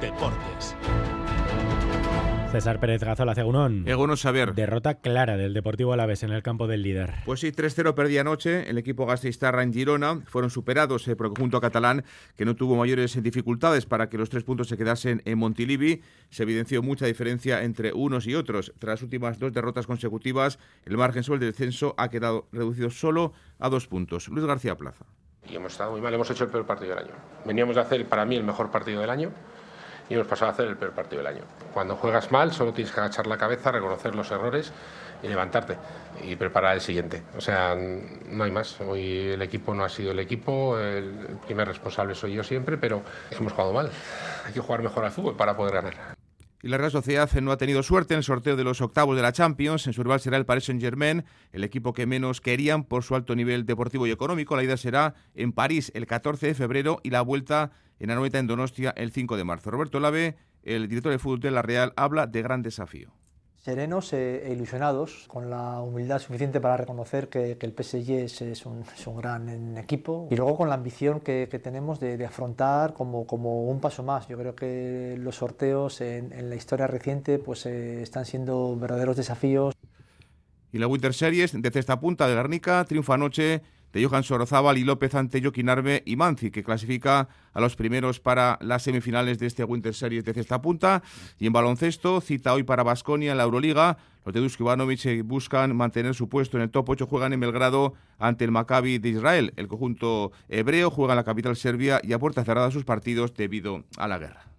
Deportes. 0.00 0.76
César 2.52 2.80
Pérez 2.80 3.02
Gazola, 3.02 3.34
Cegunón. 3.34 3.84
Eguno 3.86 4.16
Xavier. 4.16 4.54
Derrota 4.54 5.00
clara 5.00 5.36
del 5.36 5.54
Deportivo 5.54 5.92
Alavés 5.92 6.22
en 6.22 6.30
el 6.30 6.42
campo 6.42 6.66
del 6.66 6.82
líder. 6.82 7.14
Pues 7.24 7.40
sí, 7.40 7.52
3-0 7.52 7.94
perdía 7.94 8.22
anoche 8.22 8.68
el 8.70 8.78
equipo 8.78 9.06
gasteiztarra 9.06 9.62
en 9.62 9.72
Girona. 9.72 10.20
Fueron 10.26 10.50
superados 10.50 11.06
eh, 11.08 11.16
por 11.16 11.26
el 11.26 11.32
conjunto 11.32 11.60
catalán, 11.60 12.04
que 12.36 12.44
no 12.44 12.56
tuvo 12.56 12.76
mayores 12.76 13.20
dificultades 13.22 13.86
para 13.86 14.08
que 14.08 14.18
los 14.18 14.30
tres 14.30 14.42
puntos 14.44 14.68
se 14.68 14.76
quedasen 14.76 15.22
en 15.24 15.38
Montilivi. 15.38 16.02
Se 16.30 16.42
evidenció 16.42 16.82
mucha 16.82 17.06
diferencia 17.06 17.62
entre 17.62 17.92
unos 17.92 18.26
y 18.26 18.34
otros. 18.34 18.72
Tras 18.78 18.94
las 18.94 19.02
últimas 19.02 19.38
dos 19.38 19.52
derrotas 19.52 19.86
consecutivas, 19.86 20.58
el 20.86 20.96
margen 20.96 21.22
sobre 21.22 21.46
el 21.46 21.52
descenso 21.52 21.94
ha 21.98 22.10
quedado 22.10 22.48
reducido 22.52 22.90
solo 22.90 23.32
a 23.58 23.68
dos 23.68 23.86
puntos. 23.86 24.28
Luis 24.28 24.44
García 24.46 24.76
Plaza. 24.76 25.06
Y 25.50 25.56
hemos 25.56 25.72
estado 25.72 25.90
muy 25.90 26.00
mal, 26.00 26.14
hemos 26.14 26.30
hecho 26.30 26.44
el 26.44 26.50
peor 26.50 26.64
partido 26.64 26.94
del 26.94 27.04
año. 27.06 27.14
Veníamos 27.44 27.74
de 27.74 27.82
hacer 27.82 28.06
para 28.06 28.24
mí 28.24 28.36
el 28.36 28.44
mejor 28.44 28.70
partido 28.70 29.00
del 29.00 29.10
año 29.10 29.30
y 30.08 30.14
hemos 30.14 30.26
pasado 30.26 30.50
a 30.50 30.54
hacer 30.54 30.66
el 30.66 30.76
peor 30.76 30.92
partido 30.92 31.22
del 31.22 31.34
año. 31.34 31.44
Cuando 31.72 31.96
juegas 31.96 32.30
mal, 32.30 32.52
solo 32.52 32.72
tienes 32.72 32.92
que 32.92 33.00
agachar 33.00 33.26
la 33.26 33.36
cabeza, 33.36 33.72
reconocer 33.72 34.14
los 34.14 34.30
errores 34.30 34.72
y 35.22 35.28
levantarte 35.28 35.76
y 36.22 36.36
preparar 36.36 36.74
el 36.74 36.80
siguiente. 36.80 37.22
O 37.36 37.40
sea, 37.40 37.76
no 37.76 38.44
hay 38.44 38.50
más. 38.50 38.80
Hoy 38.80 39.30
el 39.30 39.42
equipo 39.42 39.74
no 39.74 39.84
ha 39.84 39.88
sido 39.88 40.12
el 40.12 40.18
equipo, 40.18 40.78
el 40.78 41.38
primer 41.46 41.68
responsable 41.68 42.14
soy 42.14 42.34
yo 42.34 42.42
siempre, 42.42 42.76
pero 42.76 43.02
hemos 43.30 43.52
jugado 43.52 43.72
mal. 43.72 43.90
Hay 44.46 44.52
que 44.52 44.60
jugar 44.60 44.82
mejor 44.82 45.04
al 45.04 45.10
fútbol 45.10 45.36
para 45.36 45.56
poder 45.56 45.74
ganar. 45.74 46.19
Y 46.62 46.68
la 46.68 46.76
Real 46.76 46.90
Sociedad 46.90 47.30
no 47.40 47.52
ha 47.52 47.56
tenido 47.56 47.82
suerte 47.82 48.14
en 48.14 48.18
el 48.18 48.24
sorteo 48.24 48.54
de 48.54 48.64
los 48.64 48.82
octavos 48.82 49.16
de 49.16 49.22
la 49.22 49.32
Champions. 49.32 49.86
En 49.86 49.94
su 49.94 50.02
rival 50.02 50.20
será 50.20 50.36
el 50.36 50.44
Paris 50.44 50.64
Saint-Germain, 50.64 51.24
el 51.52 51.64
equipo 51.64 51.94
que 51.94 52.06
menos 52.06 52.40
querían 52.42 52.84
por 52.84 53.02
su 53.02 53.14
alto 53.14 53.34
nivel 53.34 53.64
deportivo 53.64 54.06
y 54.06 54.10
económico. 54.10 54.56
La 54.56 54.62
ida 54.62 54.76
será 54.76 55.14
en 55.34 55.52
París 55.52 55.90
el 55.94 56.06
14 56.06 56.48
de 56.48 56.54
febrero 56.54 57.00
y 57.02 57.10
la 57.10 57.22
vuelta 57.22 57.70
en 57.98 58.10
Anoeta 58.10 58.38
en 58.38 58.46
Donostia 58.46 58.92
el 58.96 59.10
5 59.10 59.38
de 59.38 59.44
marzo. 59.44 59.70
Roberto 59.70 60.00
Lave, 60.00 60.36
el 60.62 60.88
director 60.88 61.12
de 61.12 61.18
fútbol 61.18 61.40
de 61.40 61.50
la 61.50 61.62
Real, 61.62 61.94
habla 61.96 62.26
de 62.26 62.42
gran 62.42 62.62
desafío 62.62 63.14
serenos 63.60 64.12
e 64.14 64.48
ilusionados, 64.50 65.26
con 65.28 65.50
la 65.50 65.80
humildad 65.82 66.18
suficiente 66.18 66.60
para 66.60 66.78
reconocer 66.78 67.28
que, 67.28 67.58
que 67.58 67.66
el 67.66 67.72
PSG 67.72 68.10
es, 68.12 68.40
es, 68.40 68.64
un, 68.64 68.84
es, 68.96 69.06
un, 69.06 69.16
gran 69.18 69.76
equipo 69.76 70.28
y 70.30 70.36
luego 70.36 70.56
con 70.56 70.68
la 70.68 70.74
ambición 70.74 71.20
que, 71.20 71.46
que 71.50 71.58
tenemos 71.58 72.00
de, 72.00 72.16
de, 72.16 72.24
afrontar 72.24 72.94
como, 72.94 73.26
como 73.26 73.64
un 73.64 73.80
paso 73.80 74.02
más. 74.02 74.28
Yo 74.28 74.38
creo 74.38 74.56
que 74.56 75.16
los 75.18 75.36
sorteos 75.36 76.00
en, 76.00 76.32
en 76.32 76.48
la 76.48 76.56
historia 76.56 76.86
reciente 76.86 77.38
pues, 77.38 77.66
eh, 77.66 78.02
están 78.02 78.24
siendo 78.24 78.76
verdaderos 78.76 79.16
desafíos. 79.16 79.74
Y 80.72 80.78
la 80.78 80.86
Winter 80.86 81.12
Series 81.12 81.60
de 81.60 81.70
cesta 81.70 82.00
punta 82.00 82.28
de 82.28 82.34
Garnica 82.34 82.84
triunfa 82.84 83.14
anoche 83.14 83.60
de 83.92 84.04
Johan 84.04 84.22
Sorozábal 84.22 84.78
y 84.78 84.84
López 84.84 85.14
ante 85.14 85.42
Joaquín 85.42 85.68
Arbe 85.68 86.02
y 86.06 86.16
Manzi, 86.16 86.50
que 86.50 86.62
clasifica 86.62 87.28
a 87.52 87.60
los 87.60 87.76
primeros 87.76 88.20
para 88.20 88.58
las 88.60 88.82
semifinales 88.82 89.38
de 89.38 89.46
este 89.46 89.64
Winter 89.64 89.94
Series 89.94 90.24
de 90.24 90.34
cesta 90.34 90.62
punta. 90.62 91.02
Y 91.38 91.46
en 91.46 91.52
baloncesto, 91.52 92.20
cita 92.20 92.54
hoy 92.54 92.62
para 92.62 92.82
Basconia 92.82 93.32
en 93.32 93.38
la 93.38 93.44
Euroliga. 93.44 93.98
Los 94.24 94.34
de 94.34 94.40
Dusko 94.40 94.64
Ivanovic 94.64 95.24
buscan 95.24 95.74
mantener 95.74 96.14
su 96.14 96.28
puesto 96.28 96.56
en 96.56 96.64
el 96.64 96.70
top 96.70 96.90
8. 96.90 97.06
Juegan 97.06 97.32
en 97.32 97.40
Belgrado 97.40 97.94
ante 98.18 98.44
el 98.44 98.50
Maccabi 98.50 98.98
de 98.98 99.08
Israel. 99.08 99.52
El 99.56 99.66
conjunto 99.68 100.32
hebreo 100.48 100.90
juega 100.90 101.14
en 101.14 101.16
la 101.16 101.24
capital 101.24 101.56
serbia 101.56 102.00
y 102.02 102.12
a 102.12 102.18
puerta 102.18 102.44
cerrada 102.44 102.70
sus 102.70 102.84
partidos 102.84 103.34
debido 103.34 103.84
a 103.96 104.08
la 104.08 104.18
guerra. 104.18 104.49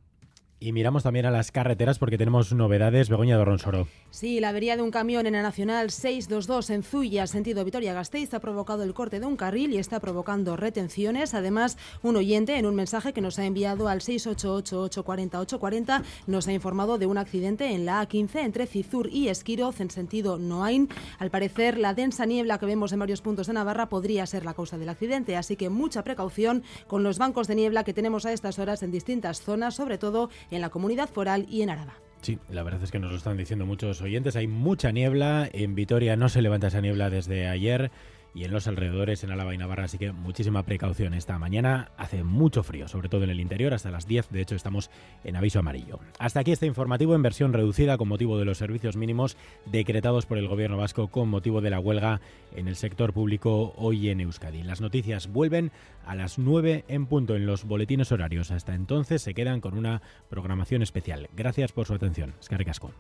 Y 0.64 0.74
miramos 0.74 1.02
también 1.02 1.26
a 1.26 1.32
las 1.32 1.52
carreteras 1.52 1.98
porque 1.98 2.20
tenemos 2.20 2.54
novedades. 2.54 3.10
Begoña 3.10 3.36
de 3.36 3.44
Ronsoro. 3.44 3.88
Sí, 4.12 4.40
la 4.40 4.50
avería 4.50 4.76
de 4.76 4.84
un 4.84 4.92
camión 4.92 5.26
en 5.26 5.34
la 5.34 5.42
Nacional 5.42 5.90
622 5.90 6.70
en 6.70 6.84
Zuya, 6.84 7.26
sentido 7.26 7.66
Vitoria-Gasteiz, 7.66 8.32
ha 8.36 8.40
provocado 8.40 8.84
el 8.84 8.94
corte 8.94 9.20
de 9.20 9.26
un 9.26 9.38
carril 9.38 9.74
y 9.74 9.80
está 9.80 10.00
provocando 10.00 10.56
retenciones. 10.58 11.34
Además, 11.34 11.80
un 12.04 12.16
oyente 12.16 12.60
en 12.60 12.68
un 12.68 12.76
mensaje 12.76 13.12
que 13.12 13.22
nos 13.22 13.40
ha 13.40 13.46
enviado 13.46 13.88
al 13.88 14.02
688-840-840 14.02 16.04
nos 16.28 16.48
ha 16.48 16.54
informado 16.54 17.00
de 17.00 17.08
un 17.08 17.18
accidente 17.18 17.72
en 17.72 17.88
la 17.88 18.08
A15 18.08 18.46
entre 18.46 18.68
Cizur 18.68 19.10
y 19.12 19.30
Esquiroz 19.30 19.82
en 19.82 19.90
sentido 19.90 20.38
Noain. 20.38 20.90
Al 21.18 21.32
parecer, 21.32 21.80
la 21.80 21.96
densa 21.96 22.28
niebla 22.28 22.60
que 22.60 22.68
vemos 22.68 22.94
en 22.94 23.00
varios 23.00 23.22
puntos 23.22 23.48
de 23.48 23.54
Navarra 23.54 23.90
podría 23.90 24.28
ser 24.28 24.46
la 24.46 24.54
causa 24.54 24.78
del 24.78 24.90
accidente, 24.90 25.38
así 25.38 25.56
que 25.56 25.72
mucha 25.72 26.04
precaución 26.04 26.62
con 26.86 27.02
los 27.02 27.18
bancos 27.18 27.48
de 27.48 27.56
niebla 27.56 27.84
que 27.84 27.96
tenemos 27.96 28.28
a 28.28 28.34
estas 28.34 28.60
horas 28.60 28.84
en 28.84 28.92
distintas 28.92 29.42
zonas, 29.42 29.74
sobre 29.74 29.98
todo 29.98 30.30
en 30.52 30.62
la 30.62 30.70
comunidad 30.70 31.10
foral 31.10 31.48
y 31.50 31.62
en 31.62 31.70
Araba. 31.70 31.96
Sí, 32.22 32.38
la 32.50 32.62
verdad 32.62 32.84
es 32.84 32.92
que 32.92 33.00
nos 33.00 33.12
lo 33.12 33.18
están 33.18 33.38
diciendo 33.38 33.66
muchos 33.66 34.00
oyentes. 34.02 34.36
Hay 34.36 34.46
mucha 34.48 34.92
niebla. 34.92 35.50
En 35.52 35.74
Vitoria 35.74 36.16
no 36.16 36.30
se 36.30 36.44
levanta 36.44 36.68
esa 36.68 36.82
niebla 36.82 37.10
desde 37.10 37.48
ayer 37.48 37.92
y 38.34 38.46
en 38.46 38.52
los 38.52 38.68
alrededores, 38.68 39.24
en 39.24 39.32
Álava 39.32 39.54
y 39.54 39.58
Navarra, 39.58 39.86
así 39.86 39.98
que 39.98 40.12
muchísima 40.12 40.64
precaución. 40.64 41.14
Esta 41.14 41.38
mañana 41.38 41.92
hace 41.98 42.24
mucho 42.24 42.64
frío, 42.64 42.88
sobre 42.88 43.10
todo 43.10 43.24
en 43.24 43.30
el 43.30 43.40
interior, 43.40 43.74
hasta 43.74 43.92
las 43.92 44.08
10, 44.08 44.30
de 44.30 44.42
hecho 44.42 44.56
estamos 44.56 44.90
en 45.24 45.36
aviso 45.36 45.60
amarillo. 45.60 46.00
Hasta 46.20 46.40
aquí 46.40 46.52
este 46.52 46.66
informativo 46.66 47.16
en 47.16 47.22
versión 47.22 47.54
reducida 47.54 47.98
con 47.98 48.08
motivo 48.08 48.38
de 48.38 48.46
los 48.46 48.58
servicios 48.58 48.96
mínimos 48.96 49.38
decretados 49.66 50.26
por 50.26 50.38
el 50.38 50.48
gobierno 50.48 50.78
vasco 50.78 51.10
con 51.10 51.30
motivo 51.30 51.62
de 51.62 51.70
la 51.70 51.80
huelga 51.80 52.22
en 52.56 52.68
el 52.68 52.76
sector 52.76 53.14
público 53.14 53.74
hoy 53.78 54.10
en 54.10 54.22
Euskadi. 54.22 54.64
Las 54.64 54.82
noticias 54.82 55.28
vuelven 55.28 55.72
a 56.06 56.16
las 56.16 56.40
9 56.40 56.86
en 56.88 57.06
punto 57.06 57.36
en 57.36 57.46
los 57.46 57.66
boletines 57.66 58.12
horarios. 58.12 58.52
Hasta 58.52 58.76
entonces 58.76 59.22
se 59.22 59.34
quedan 59.34 59.62
con 59.62 59.78
una 59.78 60.02
programación 60.30 60.82
especial. 60.82 61.30
Gracias 61.36 61.72
por 61.72 61.86
su 61.88 61.94
atención. 61.94 62.34
Es 62.40 62.50
que 62.50 62.56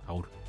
Agur. 0.07 0.40